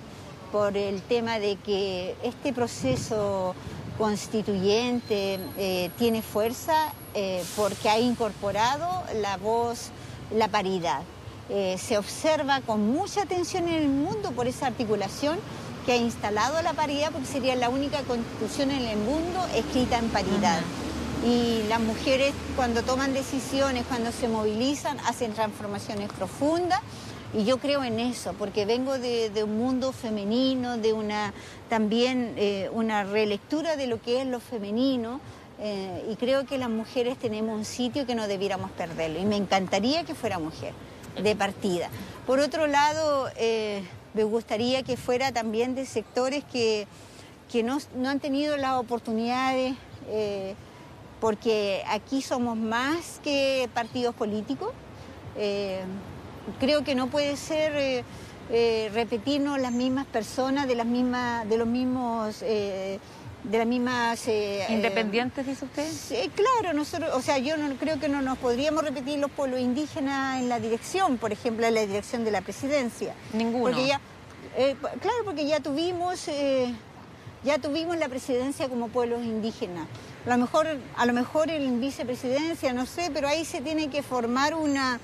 por 0.51 0.77
el 0.77 1.01
tema 1.01 1.39
de 1.39 1.55
que 1.57 2.15
este 2.23 2.53
proceso 2.53 3.55
constituyente 3.97 5.39
eh, 5.57 5.91
tiene 5.97 6.21
fuerza 6.21 6.93
eh, 7.13 7.43
porque 7.55 7.89
ha 7.89 7.99
incorporado 7.99 8.87
la 9.21 9.37
voz, 9.37 9.89
la 10.33 10.47
paridad. 10.47 11.01
Eh, 11.49 11.77
se 11.77 11.97
observa 11.97 12.61
con 12.61 12.91
mucha 12.91 13.23
atención 13.23 13.67
en 13.67 13.75
el 13.75 13.89
mundo 13.89 14.31
por 14.31 14.47
esa 14.47 14.67
articulación 14.67 15.39
que 15.85 15.93
ha 15.93 15.97
instalado 15.97 16.61
la 16.61 16.73
paridad 16.73 17.11
porque 17.11 17.27
sería 17.27 17.55
la 17.55 17.69
única 17.69 18.01
constitución 18.03 18.71
en 18.71 18.87
el 18.87 18.97
mundo 18.97 19.45
escrita 19.55 19.97
en 19.97 20.09
paridad. 20.09 20.61
Y 21.25 21.63
las 21.67 21.81
mujeres 21.81 22.33
cuando 22.55 22.83
toman 22.83 23.13
decisiones, 23.13 23.85
cuando 23.87 24.11
se 24.11 24.29
movilizan, 24.29 24.97
hacen 25.01 25.33
transformaciones 25.33 26.07
profundas 26.13 26.79
y 27.33 27.45
yo 27.45 27.59
creo 27.59 27.83
en 27.83 27.99
eso, 27.99 28.33
porque 28.33 28.65
vengo 28.65 28.97
de, 28.97 29.31
un 29.43 29.57
mundo 29.57 29.91
femenino, 29.91 30.77
de 30.77 30.93
una 30.93 31.31
también 31.69 32.33
eh, 32.37 32.69
una 32.73 33.03
relectura 33.03 33.75
de 33.75 33.85
lo 33.85 34.01
que 34.01 34.21
es 34.21 34.27
lo 34.27 34.39
femenino. 34.39 35.21
Eh, 35.61 36.07
y 36.09 36.15
creo 36.15 36.45
que 36.45 36.57
las 36.57 36.69
mujeres 36.69 37.17
tenemos 37.17 37.55
un 37.55 37.65
sitio 37.65 38.07
que 38.07 38.15
no 38.15 38.27
debiéramos 38.27 38.71
perderlo. 38.71 39.19
Y 39.19 39.25
me 39.25 39.35
encantaría 39.35 40.05
que 40.05 40.15
fuera 40.15 40.39
mujer 40.39 40.73
de 41.21 41.35
partida. 41.35 41.89
Por 42.25 42.39
otro 42.39 42.65
lado, 42.65 43.29
eh, 43.35 43.83
me 44.13 44.23
gustaría 44.23 44.81
que 44.83 44.97
fuera 44.97 45.31
también 45.31 45.75
de 45.75 45.85
sectores 45.85 46.43
que, 46.45 46.87
que 47.51 47.61
no, 47.61 47.77
no, 47.95 48.09
han 48.09 48.19
tenido 48.19 48.57
las 48.57 48.79
oportunidades, 48.79 49.75
porque 51.19 51.83
aquí 51.87 52.23
somos 52.23 52.57
más 52.57 53.19
que 53.23 53.69
partidos 53.75 54.15
políticos 54.15 54.71
creo 56.59 56.83
que 56.83 56.95
no 56.95 57.07
puede 57.07 57.35
ser 57.37 57.75
eh, 57.75 58.03
eh, 58.51 58.89
repetirnos 58.93 59.59
las 59.59 59.71
mismas 59.71 60.05
personas 60.07 60.67
de 60.67 60.75
las 60.75 60.85
mismas, 60.85 61.47
de 61.47 61.57
los 61.57 61.67
mismos 61.67 62.41
eh, 62.41 62.99
de 63.43 63.57
las 63.57 63.67
mismas 63.67 64.27
independientes 64.67 65.47
dice 65.47 65.63
usted. 65.63 65.89
Claro 66.35 66.73
nosotros 66.73 67.11
o 67.13 67.21
sea 67.21 67.37
yo 67.37 67.55
no 67.55 67.73
creo 67.75 67.97
que 67.97 68.09
no 68.09 68.21
nos 68.21 68.37
podríamos 68.37 68.83
repetir 68.83 69.17
los 69.17 69.31
pueblos 69.31 69.61
indígenas 69.61 70.41
en 70.41 70.49
la 70.49 70.59
dirección 70.59 71.17
por 71.17 71.31
ejemplo 71.31 71.65
en 71.65 71.75
la 71.75 71.81
dirección 71.81 72.25
de 72.25 72.31
la 72.31 72.41
presidencia. 72.41 73.13
Ninguno. 73.31 73.63
Porque 73.63 73.87
ya 73.87 74.01
claro 74.99 75.23
porque 75.23 75.45
ya 75.45 75.61
tuvimos 75.61 76.27
ya 77.43 77.57
tuvimos 77.57 77.97
la 77.97 78.09
presidencia 78.09 78.67
como 78.67 78.89
pueblos 78.89 79.23
indígenas. 79.23 79.87
A 80.25 80.29
lo 80.29 80.37
mejor, 80.37 80.67
a 80.97 81.05
lo 81.05 81.13
mejor 81.13 81.49
en 81.49 81.79
vicepresidencia, 81.79 82.73
no 82.73 82.85
sé, 82.85 83.09
pero 83.13 83.27
ahí 83.27 83.45
se 83.45 83.61
tiene 83.61 83.89
que 83.89 84.03
formar 84.03 84.53
una, 84.53 84.99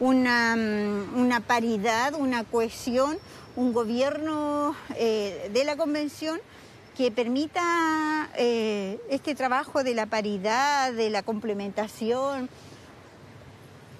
una, 0.00 0.56
mm, 0.56 1.20
una 1.20 1.40
paridad, 1.40 2.14
una 2.14 2.44
cohesión, 2.44 3.18
un 3.56 3.72
gobierno 3.72 4.74
eh, 4.96 5.50
de 5.52 5.64
la 5.64 5.76
convención 5.76 6.40
que 6.96 7.10
permita 7.10 8.28
eh, 8.36 8.98
este 9.08 9.34
trabajo 9.34 9.84
de 9.84 9.94
la 9.94 10.06
paridad, 10.06 10.92
de 10.92 11.10
la 11.10 11.22
complementación, 11.22 12.48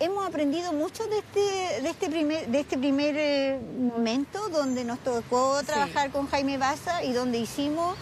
hemos 0.01 0.27
aprendido 0.27 0.73
mucho 0.73 1.07
de 1.07 1.19
este, 1.19 1.83
de 1.83 1.91
este 1.91 2.09
primer, 2.09 2.49
de 2.49 2.61
este 2.61 2.79
primer 2.79 3.15
eh, 3.19 3.61
momento 3.79 4.49
donde 4.49 4.85
nos 4.85 4.99
tocó 5.01 5.63
trabajar 5.65 6.11
con 6.11 6.27
Jaime 6.27 6.57
Baza 6.57 7.05
y 7.05 7.13
donde 7.13 7.39
hicimos 7.39 7.97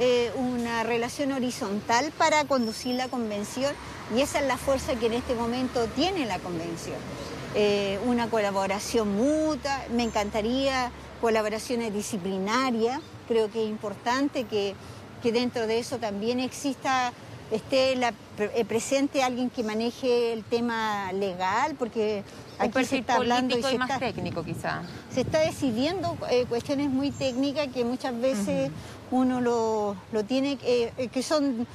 eh, 0.00 0.32
una 0.34 0.82
relación 0.82 1.30
horizontal 1.30 2.10
para 2.18 2.44
conducir 2.44 2.96
la 2.96 3.08
convención. 3.08 3.72
Y 4.14 4.20
esa 4.20 4.40
es 4.40 4.48
la 4.48 4.58
fuerza 4.58 4.96
que 4.96 5.06
en 5.06 5.14
este 5.14 5.36
momento 5.36 5.86
tiene 5.94 6.26
la 6.26 6.40
convención. 6.40 6.96
Eh, 7.56 8.00
una 8.06 8.28
colaboración 8.28 9.14
mutua, 9.14 9.84
me 9.94 10.02
encantaría 10.02 10.90
colaboraciones 11.20 11.94
disciplinarias, 11.94 13.00
creo 13.28 13.50
que 13.50 13.62
es 13.62 13.70
importante 13.70 14.44
que, 14.44 14.74
que 15.22 15.30
dentro 15.30 15.66
de 15.68 15.78
eso 15.78 15.98
también 15.98 16.40
exista 16.40 17.12
esté 17.50 17.94
la, 17.96 18.12
eh, 18.38 18.64
presente 18.64 19.22
alguien 19.22 19.50
que 19.50 19.62
maneje 19.62 20.32
el 20.32 20.44
tema 20.44 21.12
legal, 21.12 21.76
porque 21.78 22.24
aquí 22.58 22.84
se 22.84 22.98
está 22.98 23.16
hablando 23.16 23.56
y, 23.56 23.78
más 23.78 23.98
técnico 23.98 24.42
quizá. 24.44 24.82
Se 25.12 25.20
está 25.20 25.38
decidiendo 25.40 26.16
eh, 26.30 26.46
cuestiones 26.48 26.90
muy 26.90 27.10
técnicas 27.10 27.68
que 27.68 27.84
muchas 27.84 28.18
veces 28.20 28.70
uno 29.10 29.40
lo, 29.40 29.96
lo 30.12 30.24
tiene, 30.24 30.58
eh, 30.64 31.08
que 31.12 31.22
son 31.22 31.66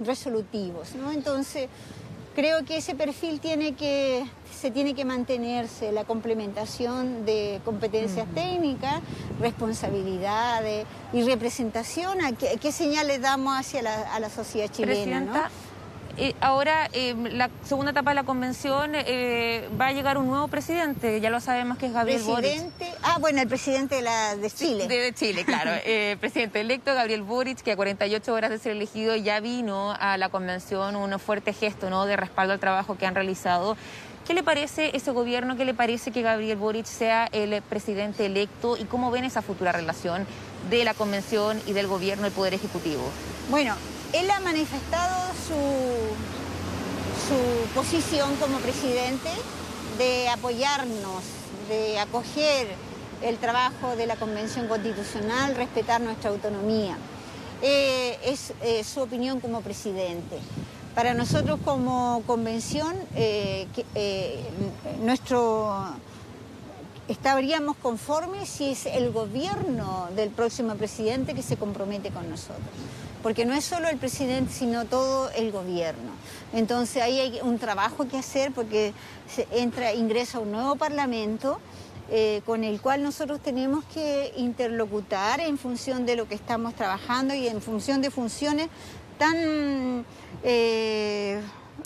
resolutivos, 0.00 0.94
¿no? 0.94 1.12
Entonces 1.12 1.68
creo 2.34 2.64
que 2.64 2.78
ese 2.78 2.94
perfil 2.94 3.40
tiene 3.40 3.74
que, 3.74 4.24
se 4.52 4.70
tiene 4.70 4.94
que 4.94 5.04
mantenerse, 5.04 5.92
la 5.92 6.04
complementación 6.04 7.24
de 7.24 7.60
competencias 7.64 8.26
técnicas, 8.34 9.00
responsabilidades 9.40 10.86
y 11.12 11.22
representación. 11.22 12.18
qué, 12.60 12.72
señales 12.72 13.20
damos 13.20 13.58
hacia 13.58 13.82
la, 13.82 14.14
a 14.14 14.20
la 14.20 14.30
sociedad 14.30 14.68
chilena? 14.70 15.50
Eh, 16.18 16.34
ahora, 16.40 16.90
em, 16.92 17.24
la 17.24 17.48
segunda 17.64 17.92
etapa 17.92 18.10
de 18.10 18.16
la 18.16 18.24
convención 18.24 18.92
eh, 18.94 19.66
va 19.80 19.86
a 19.86 19.92
llegar 19.92 20.18
un 20.18 20.26
nuevo 20.26 20.46
presidente, 20.48 21.20
ya 21.20 21.30
lo 21.30 21.40
sabemos 21.40 21.78
que 21.78 21.86
es 21.86 21.92
Gabriel 21.92 22.22
presidente, 22.22 22.84
Boric. 22.84 22.98
Ah, 23.02 23.16
bueno, 23.18 23.40
el 23.40 23.48
presidente 23.48 23.96
de, 23.96 24.02
la, 24.02 24.36
de 24.36 24.50
Chile. 24.50 24.86
De, 24.88 25.14
Chile, 25.14 25.44
claro. 25.46 25.70
eh, 25.86 26.18
presidente 26.20 26.60
electo 26.60 26.94
Gabriel 26.94 27.22
Boric, 27.22 27.62
que 27.62 27.72
a 27.72 27.76
48 27.76 28.32
horas 28.32 28.50
de 28.50 28.58
ser 28.58 28.72
elegido 28.72 29.16
ya 29.16 29.40
vino 29.40 29.92
a 29.98 30.18
la 30.18 30.28
convención 30.28 30.96
un 30.96 31.18
fuerte 31.18 31.54
gesto 31.54 31.88
¿no? 31.88 32.04
de 32.04 32.16
respaldo 32.16 32.52
al 32.52 32.60
trabajo 32.60 32.98
que 32.98 33.06
han 33.06 33.14
realizado. 33.14 33.76
¿Qué 34.26 34.34
le 34.34 34.42
parece 34.42 34.94
ese 34.94 35.10
gobierno? 35.10 35.56
¿Qué 35.56 35.64
le 35.64 35.74
parece 35.74 36.12
que 36.12 36.22
Gabriel 36.22 36.56
Boric 36.56 36.84
sea 36.84 37.28
el 37.32 37.60
presidente 37.62 38.26
electo? 38.26 38.76
¿Y 38.76 38.84
cómo 38.84 39.10
ven 39.10 39.24
esa 39.24 39.42
futura 39.42 39.72
relación 39.72 40.26
de 40.70 40.84
la 40.84 40.94
convención 40.94 41.60
y 41.66 41.72
del 41.72 41.88
gobierno, 41.88 42.26
el 42.26 42.32
Poder 42.32 42.54
Ejecutivo? 42.54 43.02
Bueno, 43.50 43.74
él 44.12 44.30
ha 44.30 44.40
manifestado 44.40 45.32
su, 45.46 45.54
su 47.28 47.74
posición 47.74 48.36
como 48.36 48.58
presidente 48.58 49.30
de 49.98 50.28
apoyarnos, 50.28 51.22
de 51.68 51.98
acoger 51.98 52.68
el 53.22 53.38
trabajo 53.38 53.96
de 53.96 54.06
la 54.06 54.16
Convención 54.16 54.68
Constitucional, 54.68 55.56
respetar 55.56 56.00
nuestra 56.00 56.30
autonomía. 56.30 56.96
Eh, 57.62 58.18
es 58.24 58.52
eh, 58.62 58.84
su 58.84 59.00
opinión 59.00 59.40
como 59.40 59.60
presidente. 59.60 60.38
Para 60.94 61.14
nosotros 61.14 61.58
como 61.64 62.22
convención, 62.26 62.94
eh, 63.14 63.66
nuestro 65.00 65.86
estaríamos 67.08 67.76
conformes 67.76 68.48
si 68.48 68.72
es 68.72 68.86
el 68.86 69.10
gobierno 69.10 70.08
del 70.14 70.30
próximo 70.30 70.74
presidente 70.74 71.34
que 71.34 71.42
se 71.42 71.56
compromete 71.56 72.10
con 72.10 72.28
nosotros 72.28 72.68
porque 73.22 73.44
no 73.44 73.54
es 73.54 73.64
solo 73.64 73.88
el 73.88 73.98
presidente, 73.98 74.52
sino 74.52 74.84
todo 74.84 75.30
el 75.30 75.52
gobierno. 75.52 76.12
Entonces 76.52 77.02
ahí 77.02 77.20
hay 77.20 77.40
un 77.42 77.58
trabajo 77.58 78.08
que 78.08 78.18
hacer 78.18 78.52
porque 78.52 78.92
se 79.28 79.46
entra, 79.52 79.92
ingresa 79.92 80.38
un 80.38 80.52
nuevo 80.52 80.76
parlamento 80.76 81.60
eh, 82.10 82.42
con 82.44 82.64
el 82.64 82.80
cual 82.80 83.02
nosotros 83.02 83.40
tenemos 83.40 83.84
que 83.86 84.32
interlocutar 84.36 85.40
en 85.40 85.56
función 85.56 86.04
de 86.04 86.16
lo 86.16 86.28
que 86.28 86.34
estamos 86.34 86.74
trabajando 86.74 87.34
y 87.34 87.48
en 87.48 87.62
función 87.62 88.02
de 88.02 88.10
funciones 88.10 88.68
tan... 89.18 90.04
Eh, 90.42 91.40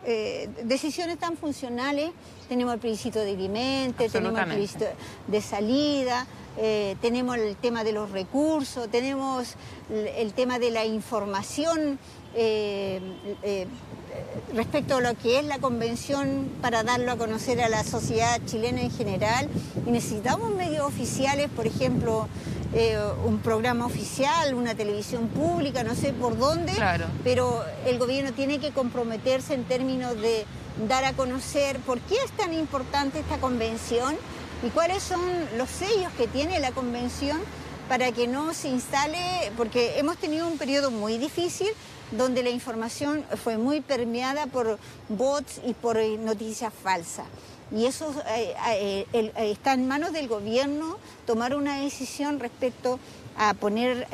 eh, 0.05 0.49
decisiones 0.65 1.19
tan 1.19 1.37
funcionales, 1.37 2.11
tenemos 2.49 2.75
el 2.75 2.81
principio 2.81 3.23
de 3.23 3.33
alimentos, 3.33 4.13
tenemos 4.13 4.39
el 4.41 4.49
principio 4.49 4.89
de 5.27 5.41
salida, 5.41 6.27
eh, 6.59 6.97
tenemos 7.03 7.37
el 7.37 7.57
tema 7.57 7.85
de 7.85 7.93
los 7.93 8.11
recursos, 8.11 8.89
tenemos 8.91 9.55
el 9.91 10.33
tema 10.33 10.59
de 10.59 10.71
la 10.71 10.85
información 10.85 11.99
eh, 12.35 13.01
eh, 13.43 13.67
respecto 14.55 14.97
a 14.97 15.01
lo 15.01 15.15
que 15.15 15.39
es 15.39 15.45
la 15.45 15.59
convención 15.59 16.51
para 16.63 16.83
darlo 16.83 17.13
a 17.13 17.17
conocer 17.17 17.61
a 17.61 17.69
la 17.69 17.85
sociedad 17.85 18.41
chilena 18.47 18.81
en 18.81 18.91
general. 18.91 19.49
Y 19.87 19.91
necesitamos 19.91 20.55
medios 20.55 20.87
oficiales, 20.87 21.51
por 21.51 21.67
ejemplo, 21.67 22.29
un 23.25 23.39
programa 23.39 23.87
oficial, 23.87 24.53
una 24.53 24.75
televisión 24.75 25.29
pública, 25.29 25.83
no 25.83 25.95
sé 25.95 26.13
por 26.13 26.37
dónde, 26.37 26.73
pero 27.25 27.65
el 27.87 27.99
gobierno 27.99 28.33
tiene 28.33 28.59
que 28.59 28.71
comprometerse 28.71 29.55
en 29.55 29.65
términos 29.65 30.21
de 30.21 30.45
dar 30.87 31.05
a 31.05 31.15
conocer 31.15 31.79
por 31.81 32.01
qué 32.01 32.17
es 32.17 32.31
tan 32.33 32.53
importante 32.53 33.21
esta 33.21 33.39
convención 33.39 34.17
y 34.63 34.71
cuáles 34.71 35.03
son 35.03 35.21
los 35.57 35.69
sellos 35.69 36.13
que 36.17 36.27
tiene 36.27 36.59
la 36.61 36.73
convención 36.73 37.41
para 37.89 38.11
que 38.13 38.27
no 38.27 38.53
se 38.53 38.69
instale, 38.69 39.53
porque 39.57 39.99
hemos 39.99 40.17
tenido 40.17 40.49
un 40.49 40.59
periodo 40.59 40.91
muy 40.91 41.19
difícil 41.19 41.69
donde 42.11 42.43
la 42.43 42.51
información 42.51 43.25
fue 43.43 43.59
muy 43.59 43.81
permeada 43.81 44.47
por 44.47 44.79
bots 45.09 45.61
y 45.65 45.75
por 45.75 45.99
noticias 45.99 46.73
falsas. 46.73 47.27
Y 47.73 47.87
eso 47.87 48.15
eh, 48.29 48.55
eh, 48.69 49.07
eh, 49.13 49.33
está 49.51 49.73
en 49.75 49.89
manos 49.89 50.13
del 50.13 50.29
gobierno 50.29 50.99
tomar 51.27 51.55
una 51.55 51.81
decisión 51.81 52.39
respecto 52.39 53.01
a 53.39 53.53
poner, 53.53 54.09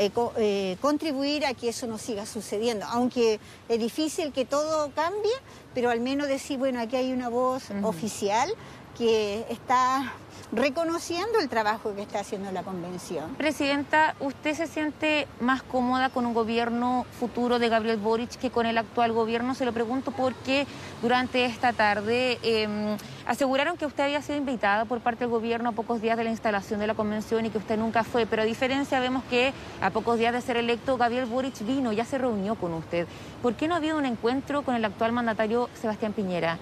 contribuir 0.80 1.46
a 1.46 1.54
que 1.54 1.68
eso 1.68 1.86
no 1.86 1.96
siga 1.96 2.26
sucediendo. 2.26 2.86
Aunque 2.86 3.38
es 3.68 3.78
difícil 3.78 4.32
que 4.32 4.44
todo 4.44 4.90
cambie, 4.96 5.30
pero 5.74 5.90
al 5.90 6.00
menos 6.00 6.26
decir, 6.26 6.58
bueno, 6.58 6.80
aquí 6.80 6.96
hay 6.96 7.12
una 7.12 7.28
voz 7.28 7.62
oficial 7.84 8.52
que 8.98 9.46
está 9.48 10.12
reconociendo 10.52 11.38
el 11.40 11.48
trabajo 11.48 11.94
que 11.94 12.02
está 12.02 12.20
haciendo 12.20 12.52
la 12.52 12.62
convención. 12.62 13.34
Presidenta, 13.36 14.14
¿usted 14.20 14.54
se 14.54 14.66
siente 14.66 15.26
más 15.40 15.62
cómoda 15.62 16.10
con 16.10 16.26
un 16.26 16.34
gobierno 16.34 17.06
futuro 17.18 17.58
de 17.58 17.70
Gabriel 17.70 17.96
Boric 17.96 18.36
que 18.36 18.50
con 18.50 18.66
el 18.66 18.76
actual 18.76 19.12
gobierno? 19.12 19.54
Se 19.54 19.64
lo 19.64 19.72
pregunto 19.72 20.10
porque 20.10 20.66
durante 21.00 21.46
esta 21.46 21.72
tarde 21.72 22.38
em, 22.42 22.98
aseguraron 23.26 23.78
que 23.78 23.86
usted 23.86 24.04
había 24.04 24.20
sido 24.20 24.36
invitada 24.36 24.84
por 24.84 25.00
parte 25.00 25.20
del 25.20 25.30
gobierno 25.30 25.70
a 25.70 25.72
pocos 25.72 26.02
días 26.02 26.18
de 26.18 26.24
la 26.24 26.30
instalación 26.30 26.80
de 26.80 26.86
la 26.86 26.94
convención 26.94 27.46
y 27.46 27.50
que 27.50 27.58
usted 27.58 27.78
nunca 27.78 28.04
fue, 28.04 28.26
pero 28.26 28.42
a 28.42 28.44
diferencia 28.44 29.00
vemos 29.00 29.24
que 29.30 29.54
a 29.80 29.90
pocos 29.90 30.18
días 30.18 30.34
de 30.34 30.42
ser 30.42 30.58
electo, 30.58 30.98
Gabriel 30.98 31.24
Boric 31.24 31.64
vino, 31.64 31.92
ya 31.92 32.04
se 32.04 32.18
reunió 32.18 32.56
con 32.56 32.74
usted. 32.74 33.06
¿Por 33.40 33.54
qué 33.54 33.68
no 33.68 33.74
ha 33.74 33.78
habido 33.78 33.96
un 33.96 34.04
encuentro 34.04 34.62
con 34.62 34.74
el 34.74 34.84
actual 34.84 35.12
mandatario 35.12 35.70
Sebastián 35.80 36.12
Piñera? 36.12 36.58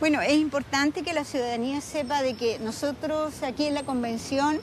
Bueno, 0.00 0.22
es 0.22 0.32
importante 0.32 1.02
que 1.02 1.12
la 1.12 1.24
ciudadanía 1.24 1.82
sepa 1.82 2.22
de 2.22 2.32
que 2.32 2.58
nosotros 2.58 3.42
aquí 3.42 3.66
en 3.66 3.74
la 3.74 3.82
convención 3.82 4.58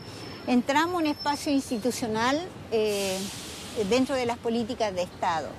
entramos 0.47 0.99
en 0.99 1.05
un 1.05 1.05
espacio 1.11 1.51
institucional 1.51 2.41
eh, 2.71 3.19
dentro 3.87 4.15
de 4.15 4.25
las 4.25 4.39
políticas 4.39 4.95
de 4.95 5.03
Estado. 5.03 5.49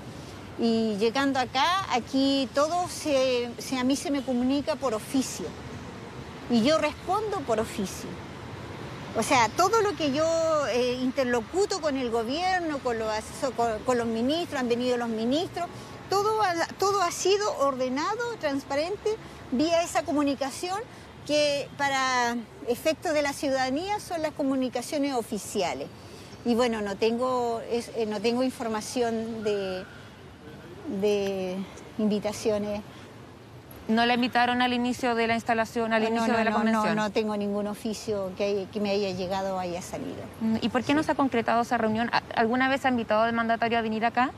Y 0.58 0.96
llegando 0.96 1.38
acá, 1.38 1.86
aquí 1.92 2.48
todo 2.56 2.88
se, 2.88 3.52
a 3.78 3.84
mí 3.84 3.94
se 3.94 4.10
me 4.10 4.22
comunica 4.22 4.74
por 4.74 4.94
oficio. 4.94 5.46
Y 6.50 6.64
yo 6.64 6.78
respondo 6.78 7.38
por 7.46 7.60
oficio. 7.60 8.10
O 9.16 9.22
sea, 9.22 9.48
todo 9.50 9.80
lo 9.80 9.94
que 9.94 10.10
yo 10.12 10.26
eh, 10.72 10.94
interlocuto 10.94 11.80
con 11.80 11.96
el 11.96 12.10
gobierno, 12.10 12.78
con 12.78 12.98
los, 12.98 13.08
con 13.86 13.96
los 13.96 14.06
ministros, 14.08 14.60
han 14.60 14.68
venido 14.68 14.96
los 14.96 15.08
ministros, 15.08 15.66
todo, 16.08 16.40
todo 16.78 17.02
ha 17.02 17.10
sido 17.10 17.58
ordenado, 17.58 18.36
transparente, 18.40 19.16
vía 19.52 19.82
esa 19.82 20.02
comunicación 20.02 20.78
que 21.26 21.68
para 21.76 22.36
efectos 22.68 23.12
de 23.12 23.22
la 23.22 23.32
ciudadanía 23.32 24.00
son 24.00 24.22
las 24.22 24.32
comunicaciones 24.32 25.14
oficiales. 25.14 25.88
Y 26.44 26.54
bueno, 26.54 26.80
no 26.80 26.96
tengo, 26.96 27.60
eh, 27.68 28.06
no 28.08 28.20
tengo 28.20 28.42
información 28.42 29.44
de, 29.44 29.84
de 31.00 31.56
invitaciones 31.98 32.80
¿No 33.88 34.04
la 34.04 34.14
invitaron 34.14 34.60
al 34.60 34.74
inicio 34.74 35.14
de 35.14 35.26
la 35.26 35.34
instalación, 35.34 35.94
al 35.94 36.04
inicio 36.04 36.34
de 36.34 36.44
la 36.44 36.52
convención? 36.52 36.94
No, 36.94 37.04
no 37.04 37.10
tengo 37.10 37.34
ningún 37.38 37.66
oficio 37.66 38.32
que, 38.36 38.66
que 38.70 38.80
me 38.80 38.90
haya 38.90 39.10
llegado 39.12 39.56
o 39.56 39.58
haya 39.58 39.80
salido. 39.80 40.22
Mm, 40.42 40.56
¿Y 40.60 40.68
por 40.68 40.84
qué 40.84 40.92
no 40.92 41.02
se 41.02 41.12
ha 41.12 41.14
concretado 41.14 41.62
esa 41.62 41.78
reunión? 41.78 42.10
¿Alguna 42.36 42.68
vez 42.68 42.84
ha 42.84 42.90
invitado 42.90 43.22
al 43.22 43.32
mandatario 43.32 43.78
a 43.78 43.80
venir 43.80 44.04
acá? 44.04 44.30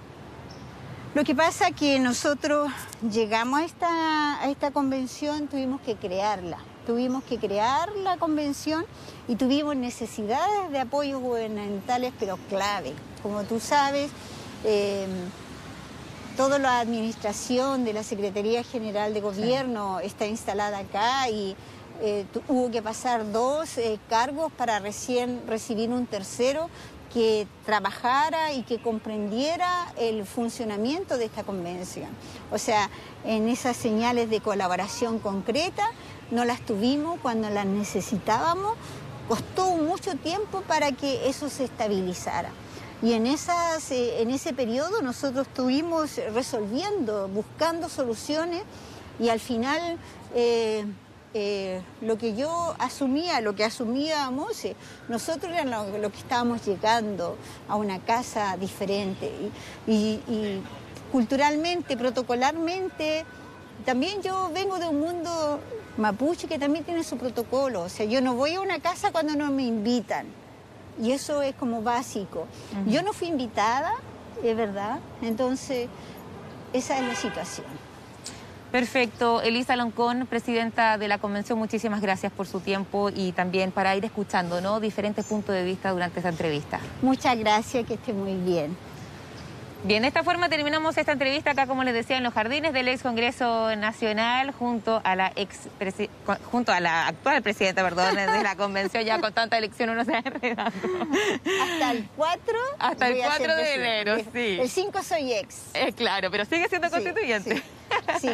Lo 1.13 1.25
que 1.25 1.35
pasa 1.35 1.69
es 1.69 1.75
que 1.75 1.99
nosotros 1.99 2.71
llegamos 3.11 3.59
a 3.59 3.65
esta, 3.65 4.43
a 4.45 4.49
esta 4.49 4.71
convención, 4.71 5.49
tuvimos 5.49 5.81
que 5.81 5.97
crearla. 5.97 6.59
Tuvimos 6.87 7.25
que 7.25 7.37
crear 7.37 7.91
la 7.97 8.17
convención 8.17 8.87
y 9.27 9.35
tuvimos 9.35 9.75
necesidades 9.75 10.71
de 10.71 10.79
apoyos 10.79 11.21
gubernamentales, 11.21 12.13
pero 12.21 12.39
clave. 12.49 12.95
Como 13.25 13.43
tú 13.43 13.59
sabes, 13.59 14.13
eh, 14.63 15.09
toda 16.37 16.61
la 16.61 16.79
administración 16.79 17.85
de 17.85 17.93
la 17.93 18.05
Secretaría 18.05 18.63
General 18.63 19.13
de 19.13 19.21
Gobierno 19.21 19.99
está 19.99 20.27
instalada 20.27 20.79
acá 20.79 21.29
y 21.29 21.57
eh, 22.03 22.25
hubo 22.47 22.71
que 22.71 22.83
pasar 22.83 23.33
dos 23.33 23.79
eh, 23.79 23.99
cargos 24.09 24.53
para 24.53 24.79
recién 24.79 25.43
recibir 25.49 25.91
un 25.91 26.07
tercero 26.07 26.71
que 27.13 27.47
trabajara 27.67 28.53
y 28.53 28.63
que 28.63 28.81
comprendiera 28.81 29.93
el 29.97 30.25
funcionamiento 30.25 31.19
de 31.19 31.27
esta 31.27 31.43
convención. 31.43 32.09
O 32.53 32.59
sea, 32.59 32.89
en 33.25 33.49
esas 33.49 33.77
señales 33.77 34.31
de 34.31 34.41
colaboración 34.41 35.19
concreta 35.19 35.91
no 36.31 36.45
las 36.45 36.61
tuvimos 36.61 37.19
cuando 37.21 37.51
las 37.51 37.67
necesitábamos, 37.67 38.77
costó 39.29 39.77
mucho 39.77 40.15
tiempo 40.17 40.63
para 40.63 40.93
que 40.93 41.29
eso 41.29 41.49
se 41.49 41.65
estabilizara. 41.65 42.51
Y 43.03 43.15
en, 43.15 43.27
esas, 43.27 43.91
eh, 43.91 44.21
en 44.21 44.31
ese 44.31 44.53
periodo 44.53 45.03
nosotros 45.03 45.47
estuvimos 45.47 46.21
resolviendo, 46.35 47.29
buscando 47.29 47.89
soluciones 47.89 48.63
y 49.19 49.31
al 49.31 49.41
final 49.41 49.99
eh, 50.35 50.85
eh, 51.33 51.81
lo 52.01 52.19
que 52.19 52.35
yo 52.35 52.75
asumía, 52.79 53.41
lo 53.41 53.55
que 53.55 53.65
asumía 53.65 54.31
Mose, 54.31 54.75
nosotros 55.09 55.53
era 55.53 55.65
lo, 55.65 56.11
que 56.11 56.19
estábamos 56.19 56.65
llegando 56.65 57.37
a 57.69 57.77
una 57.77 58.01
casa 58.01 58.57
diferente. 58.57 59.31
Y, 59.87 60.21
y 60.29 60.63
culturalmente, 61.13 61.97
protocolarmente, 61.97 63.25
también 63.85 64.23
yo 64.23 64.51
vengo 64.53 64.79
de 64.79 64.89
un 64.89 65.01
mundo 65.01 65.61
mapuche 65.97 66.49
que 66.49 66.59
también 66.59 66.85
tiene 66.85 67.05
su 67.05 67.17
protocolo, 67.17 67.83
o 67.83 67.89
sea, 67.89 68.07
yo 68.07 68.21
no 68.21 68.35
voy 68.35 68.55
a 68.55 68.61
una 68.61 68.81
casa 68.81 69.13
cuando 69.13 69.35
no 69.37 69.51
me 69.51 69.63
invitan. 69.63 70.27
Y 71.01 71.13
eso 71.13 71.41
es 71.43 71.55
como 71.55 71.83
básico. 71.83 72.47
Yo 72.87 73.03
no 73.03 73.13
fui 73.13 73.29
invitada, 73.29 73.93
es 74.43 74.57
verdad, 74.57 74.99
entonces 75.23 75.89
esa 76.73 76.99
es 76.99 77.07
la 77.07 77.15
situación. 77.15 77.67
Perfecto. 78.71 79.43
Elisa 79.43 79.77
Loncón, 79.77 80.27
presidenta 80.27 80.97
de 80.97 81.09
la 81.09 81.19
convención, 81.19 81.59
muchísimas 81.59 82.01
gracias 82.01 82.33
por 82.33 82.47
su 82.47 82.61
tiempo 82.61 83.11
y 83.15 83.33
también 83.33 83.73
para 83.73 83.97
ir 83.97 84.05
escuchando 84.05 84.61
¿no? 84.61 84.81
diferentes 84.81 85.25
puntos 85.25 85.55
de 85.55 85.65
vista 85.65 85.91
durante 85.91 86.21
esta 86.21 86.29
entrevista. 86.29 86.81
Muchas 87.03 87.37
gracias, 87.39 87.87
que 87.87 87.95
esté 87.95 88.13
muy 88.13 88.35
bien. 88.35 88.77
Bien, 89.83 90.03
de 90.03 90.09
esta 90.09 90.23
forma 90.23 90.51
terminamos 90.51 90.99
esta 90.99 91.13
entrevista 91.13 91.53
acá, 91.53 91.67
como 91.67 91.85
les 91.85 91.95
decía, 91.95 92.19
en 92.19 92.23
los 92.23 92.35
jardines 92.35 92.75
del 92.75 92.87
ex 92.89 93.03
Congreso 93.03 93.75
Nacional, 93.77 94.53
junto 94.53 95.01
a 95.05 95.17
la 95.17 95.33
ex 95.37 95.69
junto 96.51 96.71
a 96.71 96.81
la 96.81 97.09
actual 97.09 97.41
presidenta, 97.41 97.83
perdón, 97.83 98.15
de 98.15 98.43
la 98.43 98.57
convención, 98.57 99.03
ya 99.05 99.19
con 99.21 99.33
tanta 99.33 99.57
elección 99.57 99.89
uno 99.89 100.05
se 100.05 100.15
ha 100.15 100.19
enredado. 100.19 100.71
Hasta 101.63 101.93
el 101.93 102.07
4. 102.15 102.59
Hasta 102.79 103.09
el 103.09 103.19
4 103.23 103.57
de 103.57 103.75
enero, 103.75 104.17
sí. 104.19 104.59
El 104.61 104.69
5 104.69 105.03
soy 105.03 105.33
ex. 105.33 105.71
Es 105.73 105.95
claro, 105.95 106.31
pero 106.31 106.45
sigue 106.45 106.69
siendo 106.69 106.91
constituyente. 106.91 107.57
sí, 107.57 107.63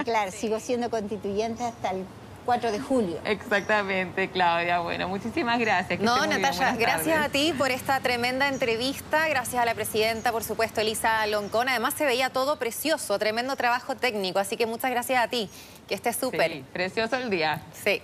claro, 0.04 0.30
sigo 0.30 0.60
siendo 0.60 0.90
constituyente 0.90 1.64
hasta 1.64 1.90
el 1.90 2.04
4 2.46 2.72
de 2.72 2.80
julio. 2.80 3.18
Exactamente, 3.24 4.30
Claudia. 4.30 4.78
Bueno, 4.78 5.08
muchísimas 5.08 5.58
gracias. 5.58 6.00
no, 6.00 6.26
Natalia, 6.26 6.76
gracias 6.76 7.26
a 7.26 7.28
ti 7.28 7.52
por 7.58 7.70
esta 7.70 8.00
tremenda 8.00 8.48
entrevista. 8.48 9.28
Gracias 9.28 9.60
a 9.60 9.64
la 9.64 9.74
presidenta, 9.74 10.32
por 10.32 10.44
supuesto, 10.44 10.80
Elisa 10.80 11.26
Loncón. 11.26 11.68
Además, 11.68 11.94
se 11.94 12.06
veía 12.06 12.30
todo 12.30 12.58
precioso, 12.58 13.18
tremendo 13.18 13.56
trabajo 13.56 13.96
técnico. 13.96 14.38
Así 14.38 14.56
que 14.56 14.64
muchas 14.64 14.90
gracias 14.90 15.22
a 15.22 15.28
ti. 15.28 15.50
Que 15.88 15.96
estés 15.96 16.16
súper. 16.16 16.52
Sí, 16.52 16.64
precioso 16.72 17.16
el 17.16 17.28
día. 17.30 17.62
Sí. 17.84 18.00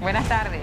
Buenas 0.00 0.28
tardes. 0.28 0.60